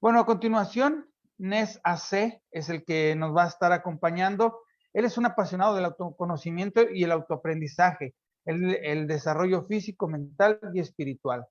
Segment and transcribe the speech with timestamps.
[0.00, 1.06] Bueno, a continuación,
[1.38, 4.60] Nes AC es el que nos va a estar acompañando.
[4.92, 11.46] Él es un apasionado del autoconocimiento y el autoaprendizaje, el desarrollo físico, mental y espiritual.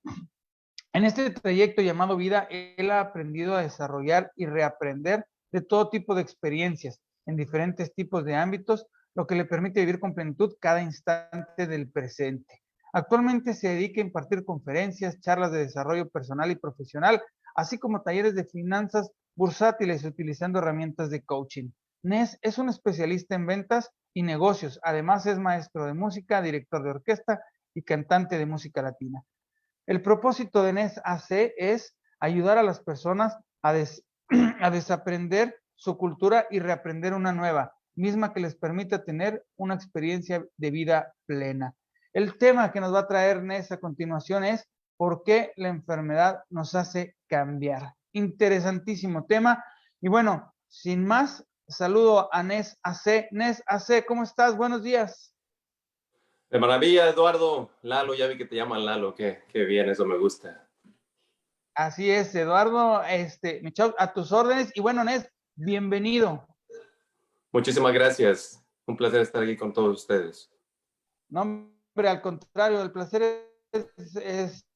[0.92, 6.14] En este trayecto llamado vida, él ha aprendido a desarrollar y reaprender de todo tipo
[6.14, 10.82] de experiencias en diferentes tipos de ámbitos, lo que le permite vivir con plenitud cada
[10.82, 12.62] instante del presente.
[12.92, 17.22] Actualmente se dedica a impartir conferencias, charlas de desarrollo personal y profesional,
[17.54, 21.70] así como talleres de finanzas bursátiles utilizando herramientas de coaching.
[22.02, 24.80] Nes es un especialista en ventas y negocios.
[24.82, 27.42] Además es maestro de música, director de orquesta
[27.74, 29.22] y cantante de música latina.
[29.86, 33.74] El propósito de NES AC es ayudar a las personas a,
[34.60, 40.44] a desaprender su cultura y reaprender una nueva, misma que les permita tener una experiencia
[40.56, 41.74] de vida plena.
[42.12, 44.68] El tema que nos va a traer NES a continuación es
[45.00, 47.94] ¿por qué la enfermedad nos hace cambiar?
[48.12, 49.64] Interesantísimo tema.
[49.98, 53.28] Y bueno, sin más, saludo a NES AC.
[53.30, 54.58] NES AC, ¿cómo estás?
[54.58, 55.34] Buenos días.
[56.50, 57.70] De maravilla, Eduardo.
[57.80, 59.14] Lalo, ya vi que te llaman Lalo.
[59.14, 60.68] Qué, qué bien, eso me gusta.
[61.74, 63.02] Así es, Eduardo.
[63.04, 63.62] Este,
[63.96, 64.70] a tus órdenes.
[64.74, 66.46] Y bueno, Nes, bienvenido.
[67.52, 68.62] Muchísimas gracias.
[68.86, 70.52] Un placer estar aquí con todos ustedes.
[71.30, 74.69] No, hombre, al contrario, el placer es, es,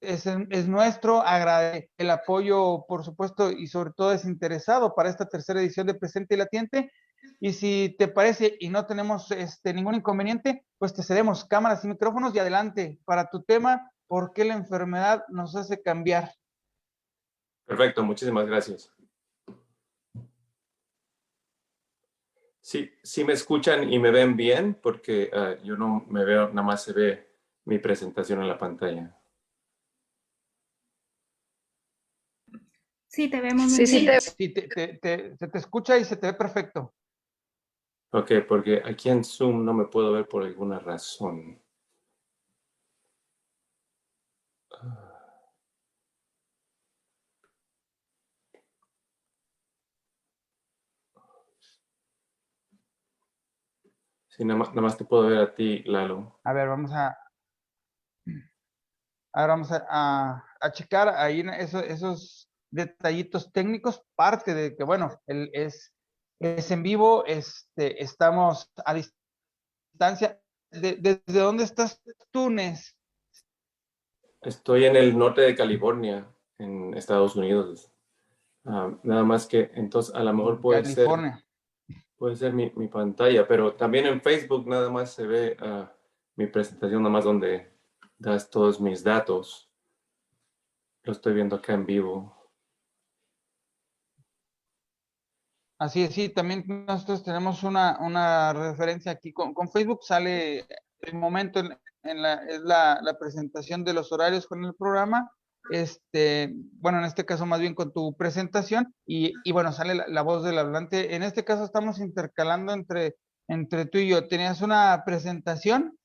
[0.00, 1.22] es, es nuestro.
[1.22, 5.94] Agradece el apoyo, por supuesto, y sobre todo es interesado para esta tercera edición de
[5.94, 6.92] Presente y Latiente.
[7.40, 11.88] Y si te parece y no tenemos este, ningún inconveniente, pues te cedemos cámaras y
[11.88, 16.32] micrófonos y adelante para tu tema, ¿por qué la enfermedad nos hace cambiar?
[17.66, 18.92] Perfecto, muchísimas gracias.
[22.60, 26.62] Sí, sí me escuchan y me ven bien porque uh, yo no me veo, nada
[26.62, 27.27] más se ve
[27.68, 29.14] mi presentación en la pantalla.
[33.06, 34.20] Sí, te vemos muy sí, bien.
[34.20, 36.94] Sí, te, te, te, se te escucha y se te ve perfecto.
[38.12, 41.62] Ok, porque aquí en Zoom no me puedo ver por alguna razón.
[54.28, 56.40] Sí, nada más, nada más te puedo ver a ti, Lalo.
[56.44, 57.27] A ver, vamos a...
[59.38, 65.20] Ahora vamos a, a, a checar ahí esos, esos detallitos técnicos, parte de que, bueno,
[65.26, 65.92] él es
[66.40, 70.40] es en vivo, este, estamos a distancia.
[70.70, 72.00] ¿Desde dónde estás
[72.30, 72.96] tú, Nes?
[74.42, 76.28] Estoy en el norte de California,
[76.58, 77.90] en Estados Unidos.
[78.64, 81.44] Uh, nada más que entonces a lo mejor puede California.
[81.86, 85.86] ser puede ser mi, mi, pantalla, pero también en Facebook nada más se ve uh,
[86.36, 87.77] mi presentación, nada más donde
[88.18, 89.70] das todos mis datos.
[91.04, 92.34] Lo estoy viendo acá en vivo.
[95.78, 99.32] Así es, sí, también nosotros tenemos una, una referencia aquí.
[99.32, 100.66] Con, con, Facebook sale
[101.00, 105.30] el momento en, en la, la, presentación de los horarios con el programa.
[105.70, 110.08] Este, bueno, en este caso más bien con tu presentación y, y bueno, sale la,
[110.08, 111.14] la, voz del hablante.
[111.14, 114.26] En este caso estamos intercalando entre, entre tú y yo.
[114.26, 115.97] ¿Tenías una presentación?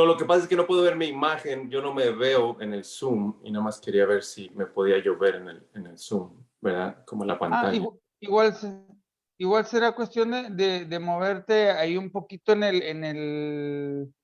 [0.00, 2.56] No, lo que pasa es que no puedo ver mi imagen, yo no me veo
[2.62, 5.68] en el Zoom y nada más quería ver si me podía yo ver en el,
[5.74, 7.04] en el Zoom, ¿verdad?
[7.04, 7.68] Como en la ah, pantalla.
[7.68, 8.56] Ah, Igual,
[9.36, 14.14] igual será cuestión de, de, de, moverte ahí un poquito en el, en el,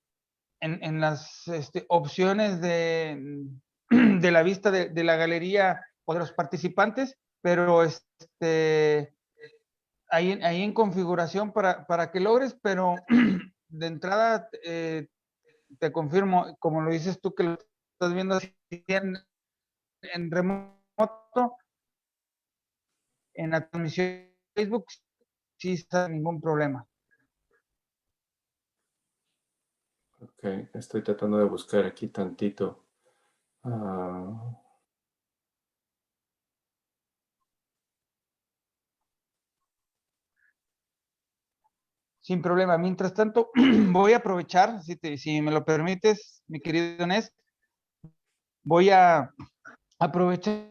[0.61, 3.45] en, en las este, opciones de,
[3.91, 9.13] de, la vista de, de, la galería o de los participantes, pero este,
[10.09, 12.95] ahí, ahí en configuración para, para que logres, pero
[13.69, 15.07] de entrada eh,
[15.79, 18.39] te confirmo, como lo dices tú que lo estás viendo
[18.69, 19.17] en,
[20.01, 21.57] en remoto,
[23.33, 24.85] en la transmisión de Facebook
[25.57, 26.87] sí está ningún problema.
[30.19, 32.85] Ok, estoy tratando de buscar aquí tantito.
[33.63, 34.66] Uh...
[42.27, 42.77] Sin problema.
[42.77, 43.51] Mientras tanto,
[43.93, 47.31] voy a aprovechar, si, me lo permites, mi querido Nes,
[48.65, 49.31] voy a
[49.97, 50.67] aprovechar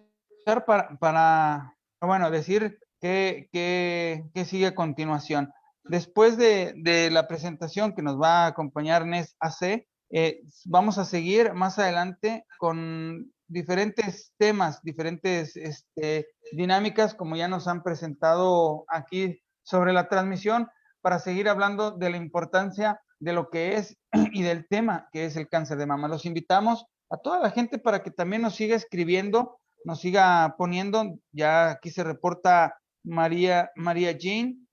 [0.66, 5.50] para, para bueno, decir qué que, sigue a continuación.
[5.84, 11.06] Después de, de, la presentación que nos va a acompañar NES AC, eh, vamos a
[11.06, 19.40] seguir más adelante con diferentes temas, diferentes este, dinámicas, como ya nos han presentado aquí
[19.62, 20.68] sobre la transmisión,
[21.06, 23.96] para seguir hablando de la importancia de lo que es
[24.32, 26.08] y del tema que es el cáncer de mama.
[26.08, 31.16] Los invitamos a toda la gente para que también nos siga escribiendo, nos siga poniendo.
[31.30, 34.66] Ya aquí se reporta María, María Jean,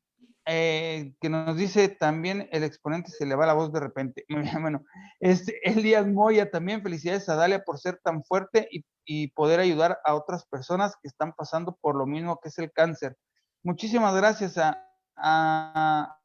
[0.47, 4.25] eh, que nos dice también el exponente se le va la voz de repente.
[4.59, 4.83] Bueno,
[5.19, 10.15] este, Elías Moya también, felicidades a Dalia por ser tan fuerte y, poder ayudar a
[10.15, 13.15] otras personas que están pasando por lo mismo que es el cáncer.
[13.61, 14.83] Muchísimas gracias a,
[15.15, 16.17] a,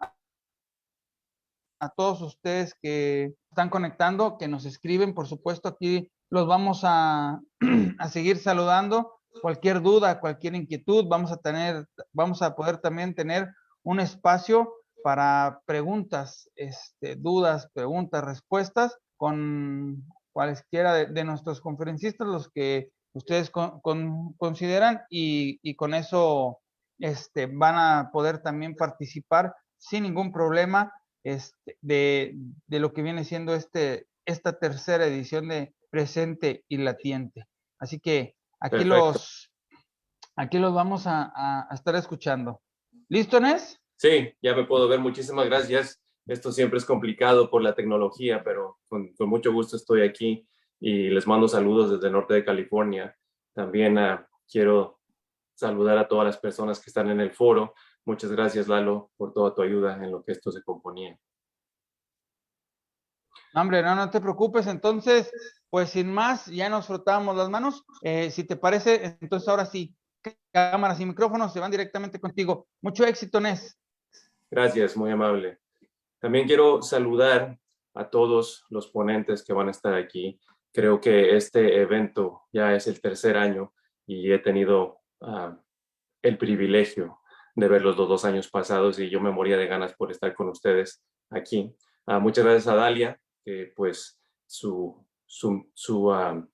[1.96, 7.40] todos ustedes que están conectando, que nos escriben, por supuesto, aquí los vamos a,
[7.98, 9.20] a seguir saludando.
[9.40, 13.48] Cualquier duda, cualquier inquietud, vamos a tener, vamos a poder también tener
[13.82, 22.90] un espacio para preguntas, este, dudas, preguntas, respuestas con cualesquiera de, nuestros conferencistas, los que
[23.12, 26.60] ustedes consideran y, con eso
[26.98, 30.92] este, van a poder también participar sin ningún problema
[31.24, 32.34] este, de,
[32.68, 37.46] lo que viene siendo este, esta tercera edición de Presente y Latiente.
[37.78, 39.50] Así que aquí los
[40.36, 42.60] aquí los vamos a estar escuchando.
[43.08, 43.80] ¿Listo, Nes?
[43.96, 45.00] Sí, ya me puedo ver.
[45.00, 46.00] Muchísimas gracias.
[46.26, 50.46] Esto siempre es complicado por la tecnología, pero con, mucho gusto estoy aquí
[50.78, 53.16] y les mando saludos desde el norte de California.
[53.54, 54.97] También ah, quiero
[55.58, 57.74] saludar a todas las personas que están en el foro.
[58.04, 61.18] Muchas gracias, Lalo, por toda tu ayuda en lo que esto se componía.
[63.54, 64.68] Hombre, no, no te preocupes.
[64.68, 65.32] Entonces,
[65.68, 67.84] pues sin más, ya nos frotamos las manos.
[68.02, 69.96] Eh, si te parece, entonces ahora sí,
[70.52, 72.68] cámaras y micrófonos se van directamente contigo.
[72.80, 73.76] Mucho éxito, Nes.
[74.48, 75.58] Gracias, muy amable.
[76.20, 77.58] También quiero saludar
[77.94, 80.38] a todos los ponentes que van a estar aquí.
[80.72, 83.72] Creo que este evento ya es el tercer año
[84.06, 85.58] y he tenido ah,
[86.22, 87.20] el privilegio
[87.54, 90.48] de ver los dos años pasados y yo me moría de ganas por estar con
[90.48, 91.74] ustedes aquí.
[92.06, 96.46] Ah, muchas gracias a Dalia, que pues su, su, su ah,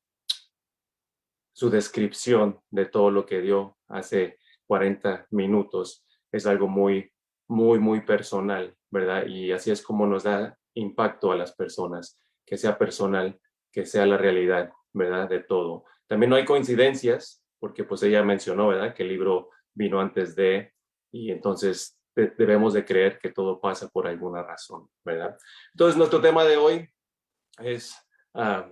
[1.70, 7.12] descripción de todo lo que dio hace 40 minutos es algo muy,
[7.48, 9.26] muy, muy personal, ¿verdad?
[9.26, 13.38] Y así es como nos da impacto a las personas, que sea personal,
[13.70, 15.28] que sea la realidad, ¿verdad?
[15.28, 15.84] De todo.
[16.06, 18.94] También no hay coincidencias, porque pues ella mencionó, ¿verdad?
[18.94, 20.74] Que el libro vino antes de,
[21.10, 25.34] y entonces debemos de creer que todo pasa por alguna razón, ¿verdad?
[25.72, 26.86] Entonces nuestro tema de hoy
[27.60, 27.96] es
[28.34, 28.68] ah,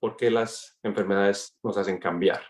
[0.00, 2.40] por qué las enfermedades nos hacen cambiar,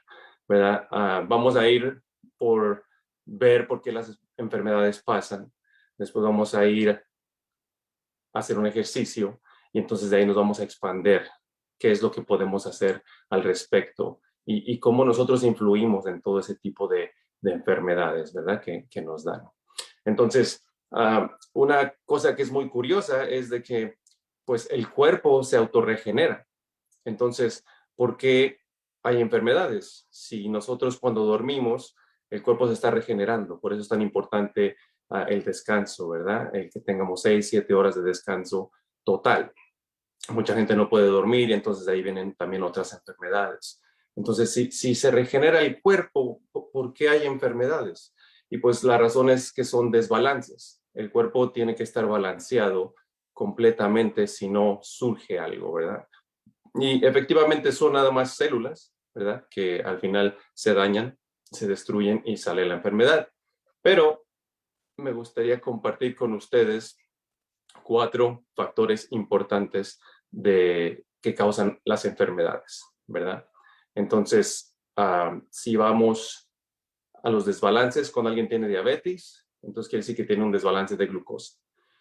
[0.46, 0.86] ¿verdad?
[0.92, 2.00] Ah, vamos a ir
[2.38, 2.84] por
[3.24, 5.52] ver por qué las enfermedades pasan.
[5.98, 9.40] Después vamos a ir a hacer un ejercicio
[9.72, 11.28] y entonces de ahí nos vamos a expander
[11.80, 16.56] qué es lo que podemos hacer al respecto y, cómo nosotros influimos en todo ese
[16.56, 17.10] tipo de,
[17.42, 18.60] enfermedades, ¿verdad?
[18.62, 19.42] Que, nos dan.
[20.04, 23.98] Entonces, ah, una cosa que es muy curiosa es de que
[24.46, 26.46] pues el cuerpo se autorregenera.
[27.04, 27.64] Entonces,
[27.96, 28.58] ¿por qué
[29.02, 30.06] hay enfermedades?
[30.10, 31.96] Si nosotros cuando dormimos,
[32.30, 34.76] el cuerpo se está regenerando, por eso es tan importante
[35.10, 36.54] ah, el descanso, ¿verdad?
[36.54, 38.72] El que tengamos seis, siete horas de descanso
[39.04, 39.52] total.
[40.30, 43.82] Mucha gente no puede dormir y entonces ahí vienen también otras enfermedades.
[44.16, 48.14] Entonces, si, se regenera el cuerpo, ¿por qué hay enfermedades?
[48.48, 50.82] Y pues la razón es que son desbalances.
[50.94, 52.94] El cuerpo tiene que estar balanceado
[53.32, 56.06] completamente si no surge algo, ¿verdad?
[56.74, 59.46] Y efectivamente son nada más células, ¿verdad?
[59.50, 61.18] Que al final se dañan,
[61.50, 63.28] se destruyen y sale la enfermedad.
[63.82, 64.24] Pero
[64.98, 66.96] me gustaría compartir con ustedes
[67.82, 73.46] cuatro factores importantes de, que causan las enfermedades, ¿verdad?
[73.94, 76.50] Entonces, ah, si vamos
[77.22, 81.06] a los desbalances, cuando alguien tiene diabetes, entonces quiere decir que tiene un desbalance de
[81.06, 81.58] glucosa.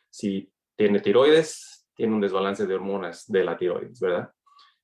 [0.09, 4.31] Si tiene tiroides, tiene un desbalance de hormonas de la tiroides, ¿verdad?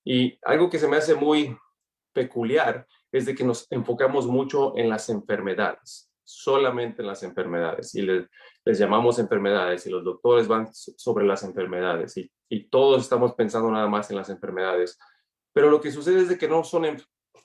[0.04, 1.58] Y algo que se me hace muy
[2.14, 8.02] peculiar es de que nos enfocamos mucho en las enfermedades, solamente en las enfermedades, y
[8.04, 8.28] les,
[8.66, 12.32] llamamos enfermedades, y los doctores van sobre las enfermedades, y,
[12.70, 14.98] todos estamos pensando nada más en las enfermedades.
[15.54, 16.86] Pero lo que sucede es de que no son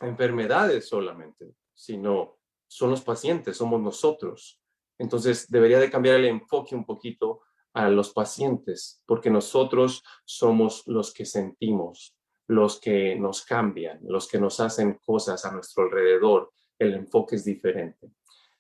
[0.01, 4.61] enfermedades solamente, sino son los pacientes, somos nosotros.
[4.99, 7.43] Entonces debería de cambiar el enfoque un poquito
[7.73, 14.39] a los pacientes, porque nosotros somos los que sentimos, los que nos cambian, los que
[14.39, 18.11] nos hacen cosas a nuestro alrededor, el enfoque es diferente.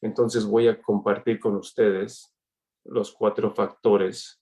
[0.00, 2.34] Entonces voy a compartir con ustedes
[2.84, 4.40] los cuatro factores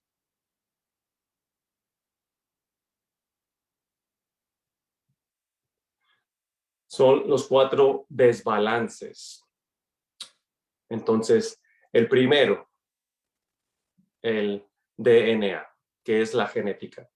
[6.92, 9.42] son los cuatro desbalances.
[10.90, 11.58] Entonces,
[11.90, 12.68] el primero,
[14.20, 14.66] el
[14.98, 15.66] DNA,
[16.04, 17.08] que es la genética.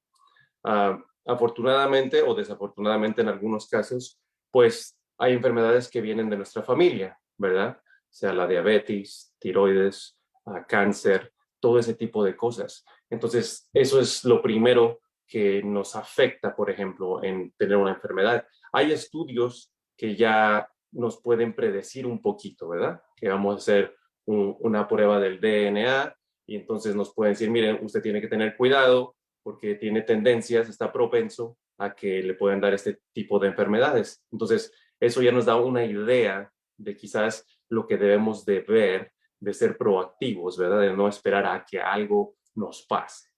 [0.65, 4.19] Ah, afortunadamente o desafortunadamente en algunos casos,
[4.51, 7.79] pues hay enfermedades que vienen de nuestra familia, ¿verdad?
[8.09, 12.83] Sea la diabetes, tiroides, ah, cáncer, todo ese tipo de cosas.
[13.11, 18.47] Entonces, eso es lo primero que nos afecta, por ejemplo, en tener una enfermedad.
[18.73, 23.03] Hay estudios que ya nos pueden predecir un poquito, ¿verdad?
[23.17, 26.15] Que vamos a hacer una prueba del DNA
[26.47, 30.93] y entonces nos pueden decir, miren, usted tiene que tener cuidado porque tiene tendencias, está
[30.93, 34.25] propenso a que le puedan dar este tipo de enfermedades.
[34.33, 39.55] Entonces, eso ya nos da una idea de quizás lo que debemos de ver, de
[39.55, 40.81] ser proactivos, ¿verdad?
[40.81, 43.29] De no esperar a que algo nos pase.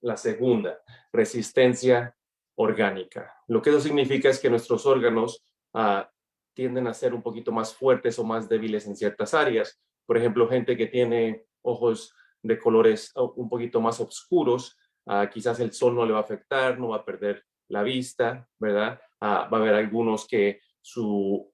[0.00, 0.78] La segunda,
[1.12, 2.16] resistencia
[2.56, 3.34] orgánica.
[3.48, 6.10] Lo que eso significa es que nuestros órganos ah,
[6.54, 9.80] tienden a ser un poquito más fuertes o más débiles en ciertas áreas.
[10.06, 14.76] Por ejemplo, gente que tiene ojos de colores oh, un poquito más oscuros,
[15.06, 18.48] ah, quizás el sol no le va a afectar, no va a perder la vista,
[18.58, 19.00] ¿verdad?
[19.20, 21.52] Ah, va a haber algunos que su,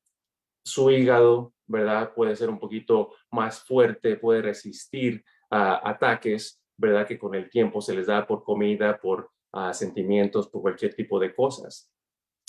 [0.64, 2.12] su hígado, ¿verdad?
[2.14, 7.06] Puede ser un poquito más fuerte, puede resistir a ataques, ¿verdad?
[7.06, 11.20] Que con el tiempo se les da por comida, por ah, sentimientos, por cualquier tipo
[11.20, 11.88] de cosas.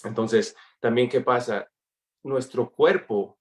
[0.03, 1.69] Entonces, también, ¿qué pasa?
[2.23, 3.37] Nuestro cuerpo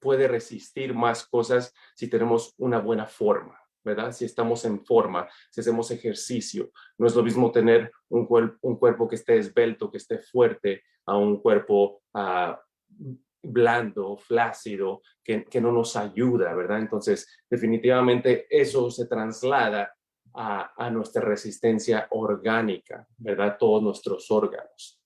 [0.00, 4.10] puede resistir más cosas si tenemos una buena forma, ¿verdad?
[4.10, 6.72] Si estamos en forma, si hacemos ejercicio.
[6.98, 8.26] No es lo mismo tener un,
[8.60, 12.54] un cuerpo que esté esbelto, que esté fuerte, a un cuerpo uh,
[13.40, 16.80] blando, flácido, que, que, no nos ayuda, ¿verdad?
[16.80, 19.93] Entonces, definitivamente eso se traslada
[20.34, 23.56] a, nuestra resistencia orgánica, ¿verdad?
[23.58, 25.00] Todos nuestros órganos.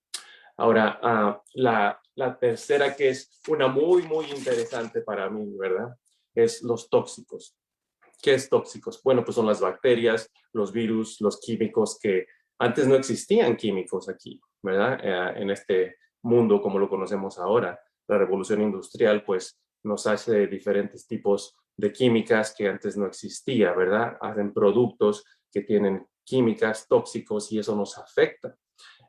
[0.56, 2.00] Ahora, uh, la,
[2.40, 5.94] tercera que es una muy, muy interesante para mí, ¿verdad?
[6.34, 7.56] Es los tóxicos.
[8.20, 9.00] ¿Qué es tóxicos?
[9.02, 12.26] Bueno, pues son las bacterias, los virus, los químicos que
[12.58, 14.98] antes no existían químicos aquí, ¿verdad?
[15.02, 17.78] Eh, en este mundo como lo conocemos ahora.
[18.08, 24.18] La revolución industrial, pues, nos hace diferentes tipos de químicas que antes no existía, ¿verdad?
[24.20, 28.56] Hacen productos que tienen químicas tóxicos y eso nos afecta.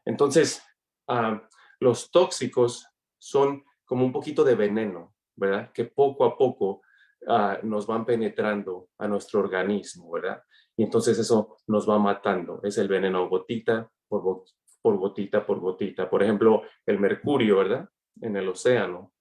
[0.06, 0.64] Entonces,
[1.08, 1.40] uh,
[1.80, 5.72] los tóxicos son como un poquito de veneno, ¿verdad?
[5.74, 6.82] Que poco a poco
[7.22, 10.44] uh, nos van penetrando a nuestro organismo, ¿verdad?
[10.78, 12.60] Y entonces eso nos va matando.
[12.62, 14.44] Es el veneno gotita por,
[14.80, 16.08] por gotita por gotita.
[16.08, 17.90] Por ejemplo, el mercurio, ¿verdad?
[18.22, 19.12] En el océano.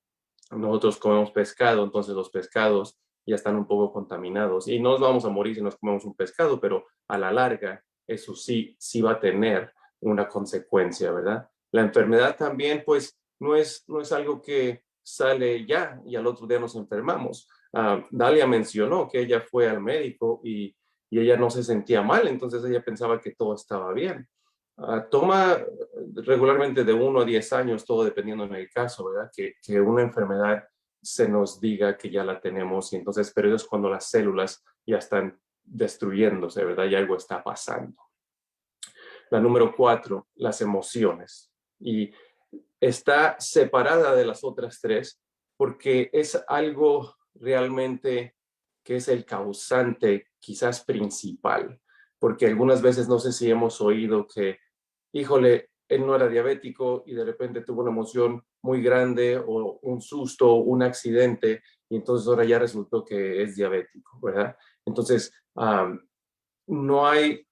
[0.51, 5.25] Nosotros comemos pescado, entonces los pescados ya están un poco contaminados y no nos vamos
[5.25, 9.13] a morir si nos comemos un pescado, pero a la larga eso sí, sí va
[9.13, 9.71] a tener
[10.01, 11.49] una consecuencia, ¿verdad?
[11.73, 16.47] La enfermedad también, pues, no es, no es algo que sale ya y al otro
[16.47, 17.49] día nos enfermamos.
[17.73, 20.75] Uh, Dalia mencionó que ella fue al médico y,
[21.11, 24.27] y, ella no se sentía mal, entonces ella pensaba que todo estaba bien.
[24.77, 25.59] Uh, toma
[26.15, 29.31] regularmente de uno a 10 años, todo dependiendo en el caso, ¿verdad?
[29.35, 30.65] Que, que, una enfermedad
[31.03, 34.99] se nos diga que ya la tenemos y entonces, pero es cuando las células ya
[34.99, 36.87] están destruyéndose, ¿verdad?
[36.87, 38.03] Y algo está pasando.
[39.31, 41.53] La número cuatro, las emociones.
[41.79, 42.11] Y
[42.81, 45.21] está separada de las otras tres
[45.57, 48.37] porque es algo realmente
[48.83, 51.81] que es el causante quizás principal,
[52.19, 54.59] porque algunas veces no sé si hemos oído que,
[55.13, 60.01] híjole, él no era diabético y de repente tuvo una emoción muy grande o un
[60.01, 64.57] susto, un accidente, y entonces ahora ya resultó que es diabético, ¿verdad?
[64.85, 65.33] Entonces,
[66.67, 67.47] no hay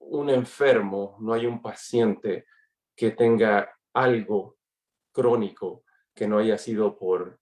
[0.00, 2.46] un enfermo, no hay un paciente
[2.94, 4.58] que tenga algo
[5.12, 7.38] crónico que no haya sido por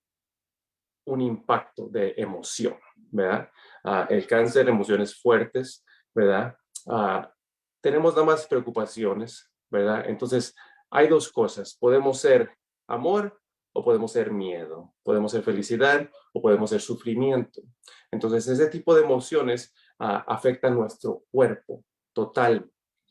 [1.06, 3.50] un impacto de emoción, ¿verdad?
[3.84, 5.84] Ah, el cáncer, emociones fuertes,
[6.14, 6.56] ¿verdad?
[6.88, 7.32] Ah,
[7.80, 10.04] tenemos nada más preocupaciones, ¿verdad?
[10.08, 10.54] Entonces,
[10.90, 11.76] hay dos cosas.
[11.78, 12.50] Podemos ser
[12.86, 13.40] amor
[13.72, 14.94] o podemos ser miedo.
[15.02, 17.62] Podemos ser felicidad o podemos ser sufrimiento.
[18.10, 22.70] Entonces, ese tipo de emociones uh, afectan nuestro cuerpo total,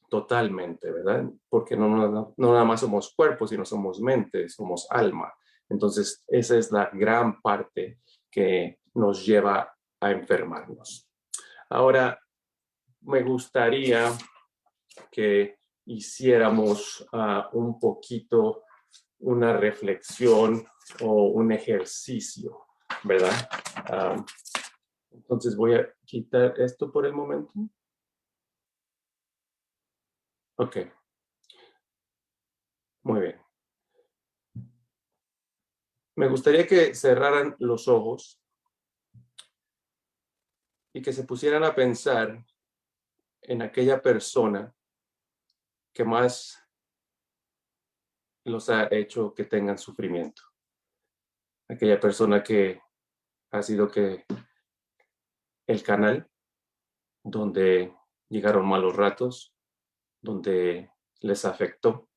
[0.10, 1.30] totalmente, ¿verdad?
[1.50, 5.34] Porque no, no, no nada más somos cuerpo, sino somos mente, somos alma.
[5.70, 8.00] Entonces, esa es la gran parte
[8.32, 11.10] que nos lleva a enfermarnos.
[11.70, 12.20] Ahora,
[13.02, 14.12] me gustaría
[15.12, 18.64] que hiciéramos uh, un poquito
[19.20, 20.66] una reflexión
[21.02, 22.66] o un ejercicio,
[23.04, 23.34] ¿verdad?
[23.90, 24.26] Uh,
[25.12, 27.54] entonces voy a quitar esto por el momento.
[30.58, 30.78] Ok.
[33.04, 33.42] Muy bien.
[36.16, 38.42] Me gustaría que cerraran los ojos
[40.94, 42.46] y que se pusieran a pensar
[43.42, 44.74] en aquella persona
[45.96, 46.62] que más
[48.44, 50.44] los ha hecho que tengan sufrimiento.
[51.70, 52.82] Aquella persona que
[53.52, 54.26] ha sido que
[55.68, 56.30] el canal
[57.24, 57.96] donde
[58.30, 59.56] llegaron malos ratos,
[60.22, 62.10] donde les afectó,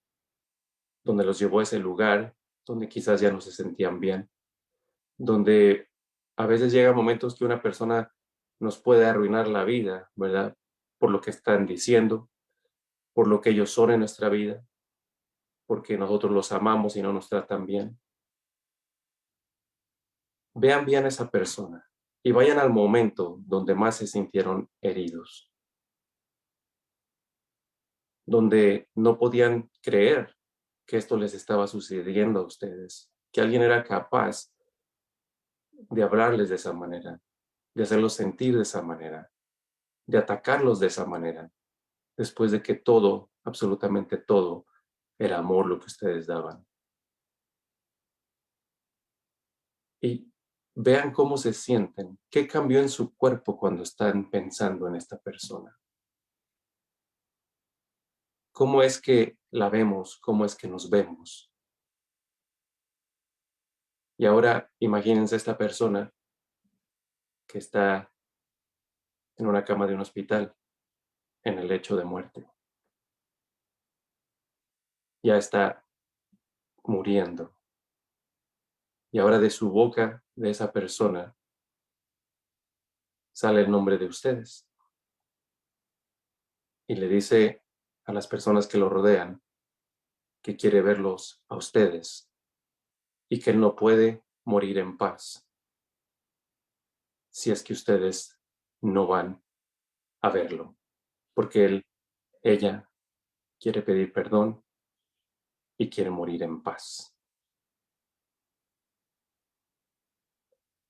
[1.04, 2.34] donde los llevó a ese lugar,
[2.66, 4.28] donde quizás ya no se sentían bien,
[5.16, 5.88] donde
[6.36, 8.12] a veces llega momentos que una persona
[8.60, 10.56] nos puede arruinar la vida, ¿verdad?
[10.98, 12.28] Por lo que están diciendo,
[13.18, 14.64] por lo que ellos son en nuestra vida,
[15.66, 18.00] porque nosotros los amamos y no nos tratan bien.
[20.54, 21.84] Vean bien a esa persona
[22.22, 25.52] y vayan al momento donde más se sintieron heridos,
[28.24, 30.36] donde no podían creer
[30.86, 34.52] que esto les estaba sucediendo a ustedes, que alguien era capaz
[35.72, 37.20] de hablarles de esa manera,
[37.74, 39.28] de hacerlos sentir de esa manera,
[40.06, 41.50] de atacarlos de esa manera,
[42.18, 44.66] después de que todo, absolutamente todo,
[45.18, 46.66] era amor lo que ustedes daban.
[50.02, 50.30] Y
[50.74, 55.76] vean cómo se sienten, qué cambió en su cuerpo cuando están pensando en esta persona.
[58.52, 60.18] ¿Cómo es que la vemos?
[60.18, 61.52] ¿Cómo es que nos vemos?
[64.18, 66.12] Y ahora imagínense esta persona
[67.46, 68.12] que está
[69.36, 70.56] en una cama de un hospital,
[71.48, 72.46] en el lecho de muerte.
[75.22, 75.84] Ya está
[76.84, 77.54] muriendo.
[79.10, 81.34] Y ahora de su boca, de esa persona,
[83.34, 84.68] sale el nombre de ustedes.
[86.86, 87.64] Y le dice
[88.04, 89.42] a las personas que lo rodean
[90.42, 92.30] que quiere verlos a ustedes
[93.28, 95.48] y que él no puede morir en paz
[97.30, 98.40] si es que ustedes
[98.80, 99.42] no van
[100.22, 100.77] a verlo,
[101.38, 101.86] porque él,
[102.42, 102.90] ella
[103.60, 104.60] quiere pedir perdón
[105.78, 107.16] y quiere morir en paz.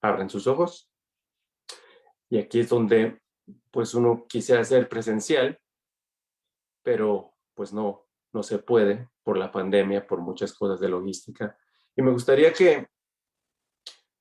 [0.00, 0.90] Abren sus ojos.
[2.31, 3.20] Y aquí es donde
[3.70, 5.61] pues uno quisiera ser presencial,
[6.83, 11.59] pero pues no, no se puede por la pandemia, por muchas cosas de logística.
[11.94, 12.88] Y me gustaría que,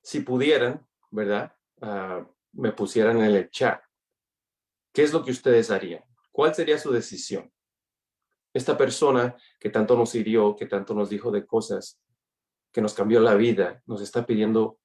[0.03, 1.55] si pudieran, ¿verdad?
[1.79, 3.81] Ah, me pusieran en el chat.
[4.91, 6.03] ¿Qué es lo que ustedes harían?
[6.37, 7.51] ¿Cuál sería su decisión?
[8.53, 11.99] Esta persona que tanto nos hirió, que tanto nos dijo de cosas,
[12.71, 14.79] que nos cambió la vida, nos está pidiendo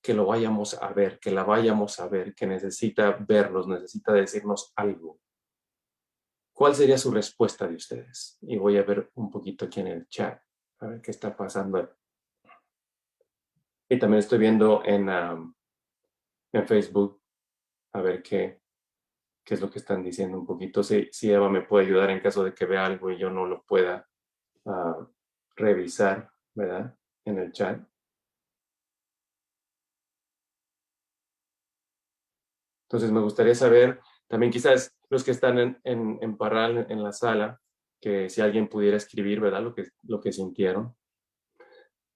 [0.00, 4.72] que lo vayamos a ver, que la vayamos a ver, que necesita vernos, necesita decirnos
[4.76, 5.18] algo.
[6.52, 8.38] ¿Cuál sería su respuesta de ustedes?
[8.42, 10.40] Y voy a ver un poquito aquí en el chat,
[10.78, 11.96] a ver qué está pasando.
[13.88, 15.08] Y también estoy viendo en,
[16.52, 17.20] en Facebook,
[17.92, 18.60] a ver qué,
[19.50, 20.84] qué es lo que están diciendo un poquito.
[20.84, 23.46] Si, si Eva me puede ayudar en caso de que vea algo y yo no
[23.46, 24.08] lo pueda
[24.64, 25.08] ah,
[25.56, 26.96] revisar, ¿verdad?
[27.24, 27.84] En el chat.
[32.84, 37.60] Entonces me gustaría saber también quizás los que están en, en, Parral, en la sala,
[38.00, 39.62] que si alguien pudiera escribir, ¿verdad?
[39.62, 40.94] Lo que, lo que sintieron.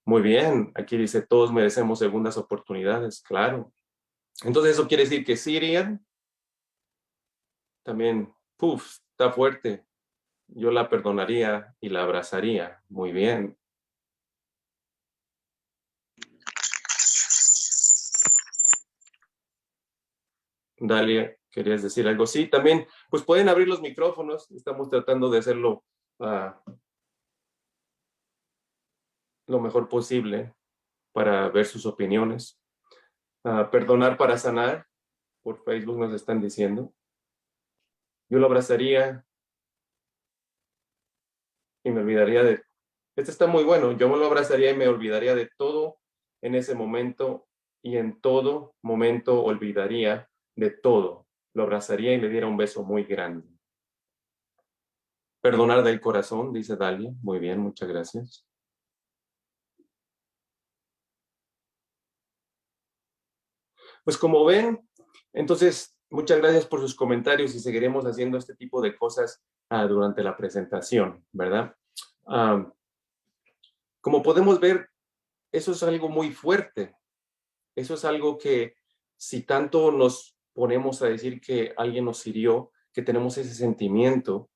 [0.05, 3.73] Muy bien, aquí dice, todos merecemos segundas oportunidades, claro.
[4.45, 6.05] Entonces eso quiere decir que Sirian
[7.85, 9.85] también, puff, está fuerte.
[10.47, 12.83] Yo la perdonaría y la abrazaría.
[12.89, 13.57] Muy bien.
[20.77, 22.25] Dalia, ¿querías decir algo?
[22.25, 24.49] Sí, también, pues pueden abrir los micrófonos.
[24.51, 25.83] Estamos tratando de hacerlo
[26.19, 26.59] ah,
[29.47, 30.55] lo mejor posible
[31.13, 32.59] para ver sus opiniones.
[33.43, 34.87] Ah, perdonar para sanar,
[35.43, 36.91] por Facebook nos están diciendo.
[38.35, 39.25] Yo lo abrazaría
[41.85, 42.63] y me olvidaría de...
[43.15, 43.93] Este está muy bueno.
[43.93, 45.99] Yo me lo abrazaría y me olvidaría de todo
[46.41, 47.47] en ese momento
[47.81, 51.25] y en todo momento olvidaría de todo.
[51.53, 53.47] Lo abrazaría y le diera un beso muy grande.
[55.39, 57.13] Perdonar del corazón, dice Dalia.
[57.21, 58.45] Muy bien, muchas gracias.
[64.03, 64.85] Pues como ven,
[65.31, 70.23] entonces, muchas gracias por sus comentarios y seguiremos haciendo este tipo de cosas ah, durante
[70.23, 71.75] la presentación, ¿verdad?
[74.01, 74.89] como podemos ver,
[75.51, 76.95] eso es algo muy fuerte.
[77.75, 78.75] Eso es algo que
[79.17, 84.49] si tanto nos ponemos a decir que alguien nos hirió, que tenemos ese sentimiento,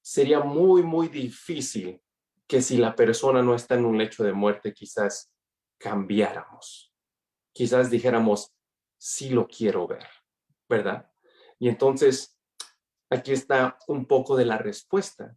[0.00, 2.00] sería muy, muy difícil
[2.46, 5.30] que si la persona no está en un lecho de muerte, quizás
[5.78, 6.94] cambiáramos.
[7.52, 8.54] Quizás dijéramos,
[8.96, 10.06] sí lo quiero ver,
[10.68, 11.10] ¿verdad?
[11.58, 12.38] Y entonces,
[13.10, 15.36] aquí está un poco de la respuesta.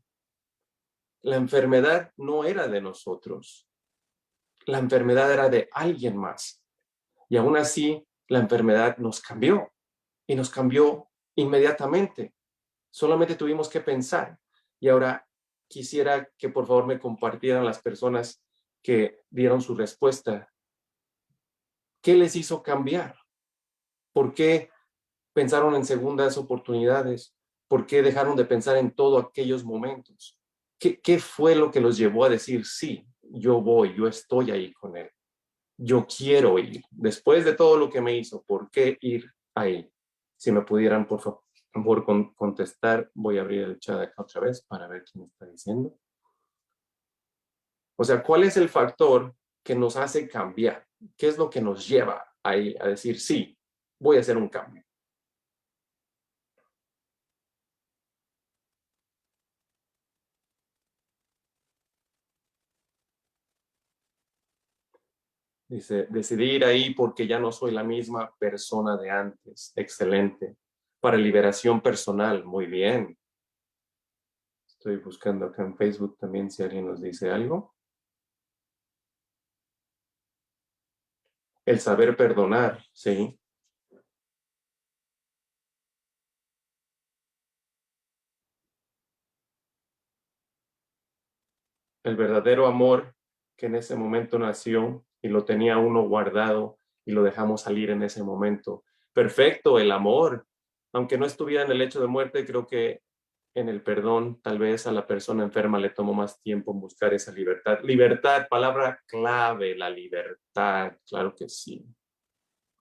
[1.23, 3.69] la enfermedad no era de nosotros.
[4.65, 6.63] La enfermedad era de alguien más.
[7.29, 9.71] Y aún así, la enfermedad nos cambió
[10.25, 12.33] y nos cambió inmediatamente.
[12.89, 14.39] Solamente tuvimos que pensar.
[14.79, 15.27] Y ahora
[15.67, 18.43] quisiera que por favor me compartieran las personas
[18.81, 20.51] que dieron su respuesta.
[22.01, 23.15] ¿Qué les hizo cambiar?
[24.11, 24.71] ¿Por qué
[25.33, 27.35] pensaron en segundas oportunidades?
[27.67, 30.37] ¿Por qué dejaron de pensar en todos aquellos momentos?
[30.79, 34.73] ¿Qué, ¿Qué fue lo que los llevó a decir, sí, yo voy, yo estoy ahí
[34.73, 35.09] con él?
[35.77, 36.83] Yo quiero ir.
[36.89, 39.89] Después de todo lo que me hizo, ¿por qué ir ahí?
[40.37, 44.61] Si me pudieran, por favor, por contestar, voy a abrir el chat acá otra vez
[44.63, 45.95] para ver quién está diciendo.
[47.97, 50.85] O sea, ¿cuál es el factor que nos hace cambiar?
[51.15, 53.57] ¿Qué es lo que nos lleva ahí a decir, sí,
[53.99, 54.83] voy a hacer un cambio?
[65.71, 69.71] Dice, decidí ir ahí porque ya no soy la misma persona de antes.
[69.77, 70.57] Excelente
[70.99, 72.43] para liberación personal.
[72.43, 73.17] Muy bien.
[74.67, 77.73] Estoy buscando acá en Facebook también si alguien nos dice algo.
[81.65, 83.39] El saber perdonar, sí.
[92.03, 93.15] El verdadero amor
[93.55, 98.03] que en ese momento nació y lo tenía uno guardado y lo dejamos salir en
[98.03, 98.83] ese momento.
[99.13, 100.45] Perfecto, el amor,
[100.93, 103.01] aunque no estuviera en el hecho de muerte, creo que
[103.53, 107.31] en el perdón tal vez a la persona enferma le tomó más tiempo buscar esa
[107.31, 107.79] libertad.
[107.83, 111.85] Libertad, palabra clave, la libertad, claro que sí.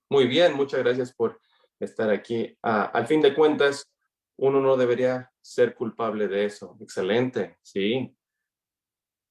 [0.08, 1.40] Muy bien, muchas gracias por
[1.78, 2.56] estar aquí.
[2.62, 3.90] Ah, al fin de cuentas,
[4.36, 6.76] uno no debería ser culpable de eso.
[6.80, 8.14] Excelente, sí.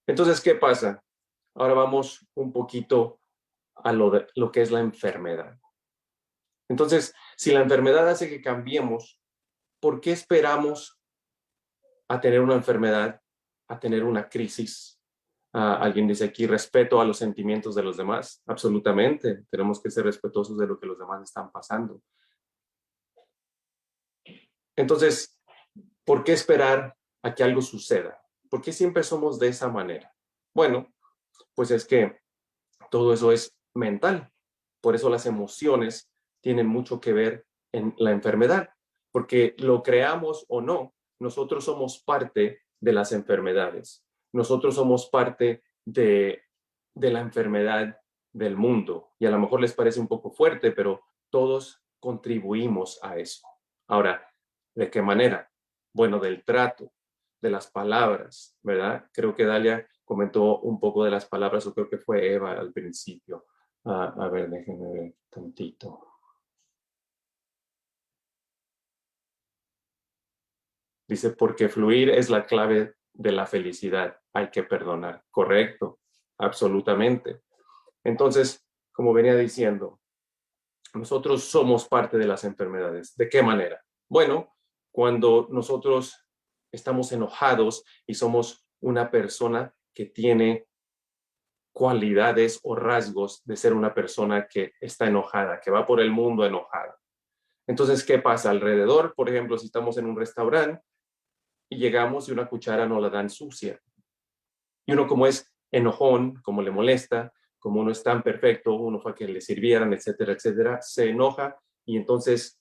[0.08, 1.04] Entonces, ¿qué pasa?
[1.56, 3.20] Ahora vamos un poquito
[3.76, 5.60] a lo, de, lo que es la enfermedad.
[6.70, 9.22] Entonces, si la enfermedad hace que cambiemos,
[9.80, 11.02] ¿por qué esperamos
[12.08, 13.22] a tener una enfermedad,
[13.68, 15.02] a tener una crisis?
[15.52, 18.44] Ah, alguien dice aquí, respeto a los sentimientos de los demás.
[18.46, 22.02] Absolutamente, tenemos que ser respetuosos de lo que los demás están pasando.
[24.76, 25.42] Entonces,
[26.06, 28.22] ¿por qué esperar a que algo suceda?
[28.50, 30.16] ¿Por qué siempre somos de esa manera?
[30.54, 30.94] Bueno,
[31.56, 32.20] pues es que
[32.90, 34.32] todo eso es mental.
[34.82, 36.10] Por eso las emociones
[36.42, 38.70] tienen mucho que ver en la enfermedad,
[39.12, 44.06] porque lo creamos o no, nosotros somos parte de las enfermedades.
[44.34, 46.44] Nosotros somos parte de,
[46.96, 48.00] de la enfermedad
[48.32, 49.12] del mundo.
[49.20, 53.46] Y a lo mejor les parece un poco fuerte, pero todos contribuimos a eso.
[53.88, 54.26] Ahora,
[54.76, 55.52] ¿de qué manera?
[55.94, 56.92] Bueno, del trato,
[57.42, 59.06] de las palabras, ¿verdad?
[59.14, 62.74] Creo que Dalia comentó un poco de las palabras, o creo que fue Eva al
[62.74, 63.46] principio.
[63.86, 66.06] Ah, a ver, déjenme ver tantito.
[71.08, 74.20] Dice, porque fluir es la clave de la felicidad.
[74.34, 75.24] Hay que perdonar.
[75.32, 76.00] Correcto,
[76.38, 77.42] absolutamente.
[78.04, 80.00] Entonces, como venía diciendo,
[80.94, 83.16] nosotros somos parte de las enfermedades.
[83.16, 83.84] ¿De qué manera?
[84.08, 84.56] Bueno,
[84.92, 86.29] cuando nosotros
[86.72, 90.66] estamos enojados y somos una persona que tiene
[91.74, 96.46] cualidades o rasgos de ser una persona que está enojada, que va por el mundo
[96.46, 96.98] enojada.
[97.68, 99.14] Entonces, ¿qué pasa alrededor?
[99.16, 100.84] Por ejemplo, si estamos en un restaurante,
[101.70, 103.80] y llegamos y una cuchara no la dan sucia.
[104.88, 109.14] Y uno como es enojón, como le molesta, como uno es tan perfecto, uno fue
[109.14, 112.60] que le sirvieran, etcétera, etcétera, se enoja y entonces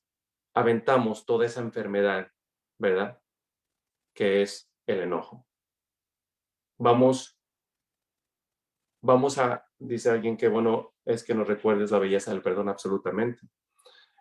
[0.54, 2.28] aventamos toda esa enfermedad,
[2.78, 3.18] ¿verdad?
[4.18, 5.46] Que es el enojo.
[6.76, 7.38] Vamos,
[9.00, 13.42] vamos a, dice alguien que bueno, es que nos recuerdes la belleza del perdón absolutamente.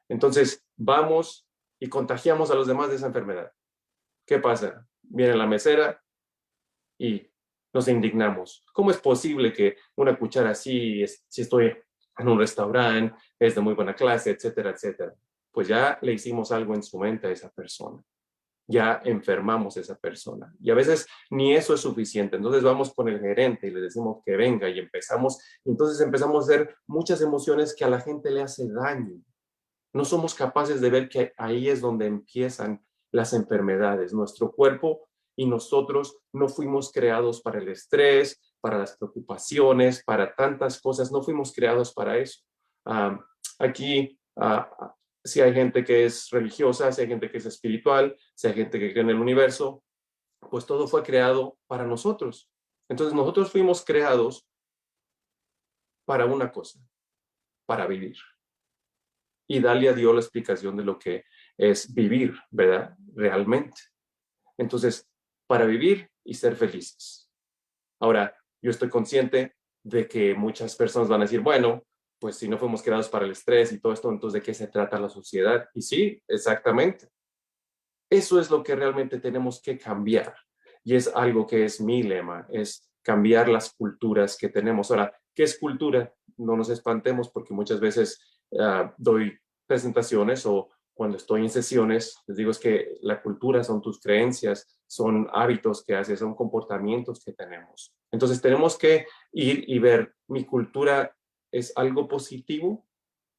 [0.08, 3.52] Entonces, vamos y contagiamos a los demás de esa enfermedad.
[4.24, 4.88] ¿Qué pasa?
[5.02, 6.00] Viene la mesera
[7.00, 7.28] y
[7.74, 8.64] nos indignamos.
[8.74, 11.76] ¿Cómo es posible que una cuchara así, si estoy
[12.20, 15.16] en un restaurante, es de muy buena clase, etcétera, etcétera?
[15.52, 18.00] Pues ya le hicimos algo en su mente a esa persona.
[18.68, 20.54] Ya enfermamos a esa persona.
[20.62, 22.36] Y a veces ni eso es suficiente.
[22.36, 25.40] Entonces vamos con el gerente y le decimos que venga y empezamos.
[25.64, 29.22] Entonces empezamos a ver muchas emociones que a la gente le hace daño.
[29.94, 34.14] No somos capaces de ver que ahí es donde empiezan las enfermedades.
[34.14, 40.82] Nuestro cuerpo y nosotros no fuimos creados para el estrés, para las preocupaciones, para tantas
[40.82, 42.42] cosas, no fuimos creados para eso.
[43.60, 44.88] aquí, uh,
[45.28, 48.80] si hay gente que es religiosa, si hay gente que es espiritual, si hay gente
[48.80, 49.84] que cree en el universo,
[50.50, 52.50] pues todo fue creado para nosotros.
[52.90, 54.48] Entonces nosotros fuimos creados
[56.06, 56.80] para una cosa,
[57.66, 58.18] para vivir.
[59.50, 61.26] Y Dalia dio la explicación de lo que
[61.58, 62.96] es vivir, ¿verdad?
[63.14, 63.82] Realmente.
[64.58, 65.10] Entonces,
[65.48, 67.30] para vivir y ser felices.
[68.00, 71.84] Ahora, yo estoy consciente de que muchas personas van a decir, bueno,
[72.20, 74.68] pues si no fuimos creados para el estrés y todo esto, entonces ¿de qué se
[74.68, 75.70] trata la sociedad?
[75.74, 77.10] Y sí, exactamente.
[78.10, 80.36] Eso es lo que realmente tenemos que cambiar.
[80.84, 84.90] Y es algo que es mi lema, es cambiar las culturas que tenemos.
[84.90, 86.14] Ahora, ¿qué es cultura?
[86.38, 88.20] No nos espantemos porque muchas veces
[88.60, 93.82] ah, doy presentaciones o cuando estoy en sesiones, les digo es que la cultura son
[93.82, 97.94] tus creencias, son hábitos que haces, son comportamientos que tenemos.
[98.12, 101.16] Entonces tenemos que ir y ver, mi cultura
[101.52, 102.86] es algo positivo,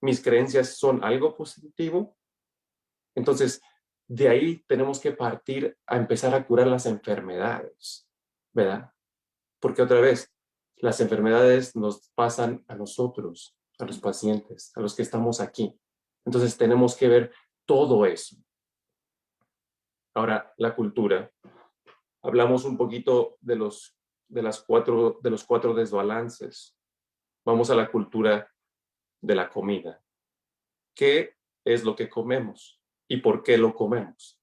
[0.01, 2.16] mis creencias son algo positivo.
[3.14, 3.61] Entonces,
[4.07, 8.09] de ahí tenemos que partir a empezar a curar las enfermedades,
[8.53, 8.92] ¿verdad?
[9.61, 10.33] Porque otra vez,
[10.77, 15.79] las enfermedades nos pasan a nosotros, a los pacientes, a los que estamos aquí.
[16.25, 17.33] Entonces tenemos que ver
[17.66, 18.37] todo eso.
[20.14, 21.31] Ahora, la cultura.
[22.23, 23.97] Hablamos un poquito de los,
[24.29, 26.78] de las cuatro, de los cuatro desbalances.
[27.48, 28.52] Vamos a la cultura
[29.22, 30.02] de la comida.
[30.94, 31.34] ¿Qué
[31.64, 32.78] es lo que comemos?
[33.08, 34.38] y por qué lo comemos.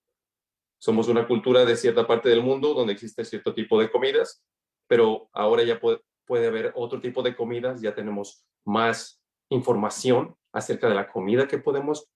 [0.79, 4.43] Somos una cultura de cierta parte del mundo donde existe cierto tipo de comidas,
[4.87, 10.89] pero ahora ya puede, puede haber otro tipo de comidas, ya tenemos más información acerca
[10.89, 12.09] de la comida que podemos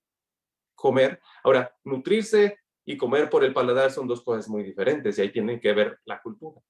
[0.76, 1.22] comer.
[1.44, 5.60] Ahora, nutrirse y comer por el paladar son dos cosas muy diferentes y ahí tienen
[5.60, 6.62] que ver la cultura.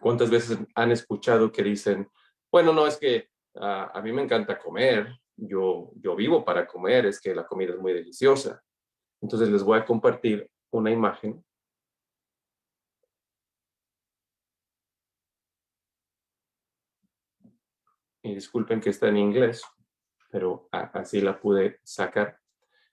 [0.00, 2.08] ¿Cuántas veces han escuchado que dicen,
[2.50, 3.30] bueno, no, es que
[3.60, 7.72] ah, a mí me encanta comer, yo, yo vivo para comer, es que la comida
[7.74, 8.62] es muy deliciosa.
[9.20, 11.44] Entonces les voy a compartir una imagen.
[18.22, 19.62] Y disculpen que está en inglés,
[20.30, 22.40] pero así la pude sacar.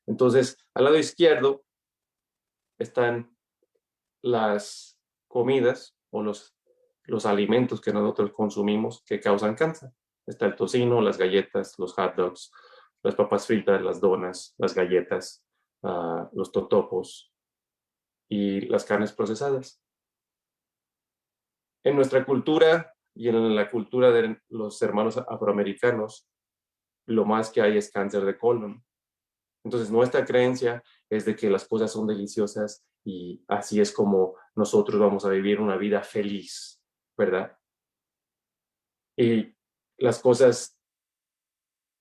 [0.05, 1.63] Entonces, al lado izquierdo
[2.77, 3.35] están
[4.21, 6.55] las comidas o los,
[7.05, 9.91] los alimentos que nosotros consumimos que causan cáncer.
[10.25, 12.51] Está el tocino, las galletas, los hot dogs,
[13.03, 15.45] las papas fritas, las donas, las galletas,
[16.31, 17.33] los totopos
[18.29, 19.83] y las carnes procesadas.
[21.83, 26.29] En nuestra cultura y en la cultura de los hermanos afroamericanos,
[27.05, 28.83] lo más que hay es cáncer de colon.
[29.65, 34.99] Entonces, nuestra creencia es de que las cosas son deliciosas y así es como nosotros
[34.99, 36.81] vamos a vivir una vida feliz,
[37.17, 37.57] ¿verdad?
[39.17, 39.53] Y
[39.97, 40.77] las cosas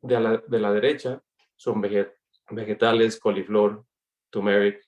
[0.02, 1.22] de la, de la derecha
[1.56, 3.86] son vegetales, coliflor,
[4.30, 4.84] turmeric,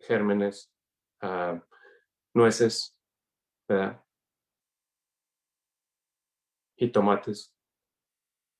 [0.00, 0.72] gérmenes,
[1.22, 1.62] ah,
[2.34, 2.96] nueces,
[3.68, 4.04] ¿verdad?
[6.76, 7.54] Y tomates.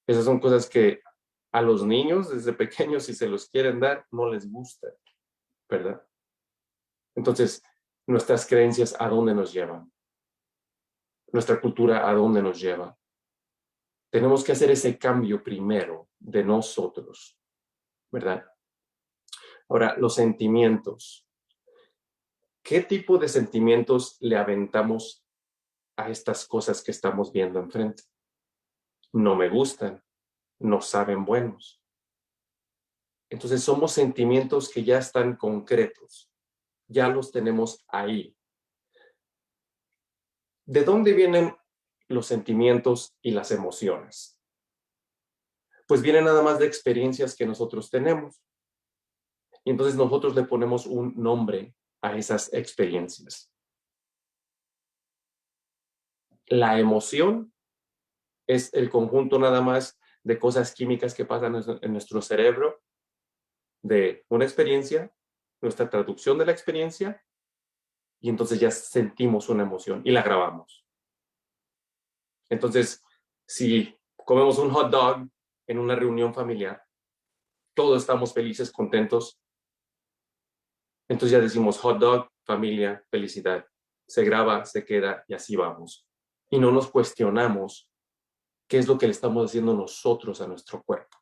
[0.06, 1.02] Esas son cosas que
[1.52, 4.88] a los niños desde pequeños, si se los quieren dar, no les gusta,
[5.68, 6.02] ¿verdad?
[7.14, 7.62] Entonces,
[8.06, 9.92] nuestras creencias, ¿a dónde nos llevan?
[11.32, 12.96] Nuestra cultura, ¿a dónde nos lleva?
[14.10, 17.38] Tenemos que hacer ese cambio primero de nosotros.
[18.10, 18.44] ¿verdad?
[19.68, 21.26] Ahora, los sentimientos.
[22.62, 25.24] ¿Qué tipo de sentimientos le aventamos
[25.96, 28.02] a estas cosas que estamos viendo enfrente?
[29.12, 30.02] No me gustan,
[30.58, 31.82] no saben buenos.
[33.30, 36.30] Entonces somos sentimientos que ya están concretos,
[36.86, 38.34] ya los tenemos ahí.
[40.66, 41.54] ¿De dónde vienen
[42.08, 44.38] los sentimientos y las emociones?
[45.88, 48.40] pues viene nada más de experiencias que nosotros tenemos.
[49.64, 53.50] Y entonces nosotros le ponemos un nombre a esas experiencias.
[56.46, 57.54] La emoción
[58.46, 62.82] es el conjunto nada más de cosas químicas que pasan en nuestro cerebro,
[63.82, 65.10] de una experiencia,
[65.62, 67.24] nuestra traducción de la experiencia,
[68.20, 70.87] y entonces ya sentimos una emoción y la grabamos.
[72.50, 73.02] Entonces,
[73.46, 75.28] si comemos un hot dog
[75.66, 76.82] en una reunión familiar,
[77.74, 79.40] todos estamos felices, contentos.
[81.08, 83.66] Entonces ya decimos hot dog, familia, felicidad.
[84.06, 86.06] Se graba, se queda y así vamos.
[86.50, 87.90] Y no nos cuestionamos
[88.68, 91.16] qué es lo que le estamos haciendo nosotros a nuestro cuerpo,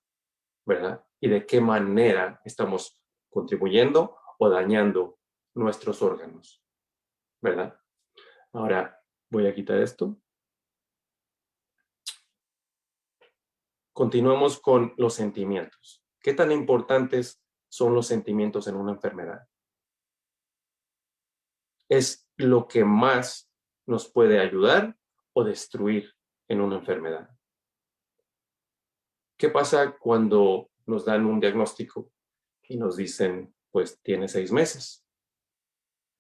[0.67, 1.05] ¿verdad?
[1.21, 5.19] Y de qué manera estamos contribuyendo o dañando
[5.55, 6.63] nuestros órganos,
[7.41, 7.79] ¿verdad?
[8.53, 10.17] Ahora voy a quitar esto.
[13.97, 16.05] Continuemos con los sentimientos.
[16.21, 19.49] ¿Qué tan importantes son los sentimientos en una enfermedad?
[21.89, 23.51] es lo que más
[23.87, 24.97] nos puede ayudar
[25.33, 26.13] o destruir
[26.49, 27.31] en una enfermedad.
[29.39, 32.11] ¿Qué pasa cuando nos dan un diagnóstico
[32.63, 35.07] y nos dicen, pues tiene seis meses?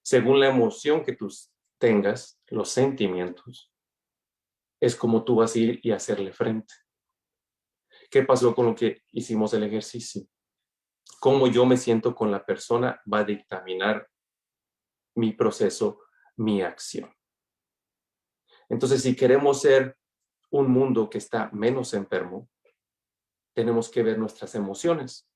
[0.04, 1.28] Según la emoción que tú
[1.78, 3.72] tengas, los sentimientos,
[4.80, 6.74] es como tú vas a ir y hacerle frente.
[8.16, 10.22] ¿Qué pasó con lo que hicimos el ejercicio?
[11.20, 14.08] Cómo yo me siento con la persona va a dictaminar
[15.16, 16.00] mi proceso,
[16.38, 17.14] mi acción.
[18.70, 19.98] Entonces, si queremos ser
[20.50, 22.48] un mundo que está menos enfermo,
[23.54, 25.28] tenemos que ver nuestras emociones,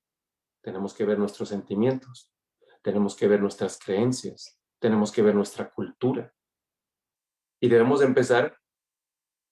[0.63, 2.33] tenemos que ver nuestros sentimientos,
[2.81, 6.33] tenemos que ver nuestras creencias, tenemos que ver nuestra cultura.
[7.59, 8.57] Y debemos empezar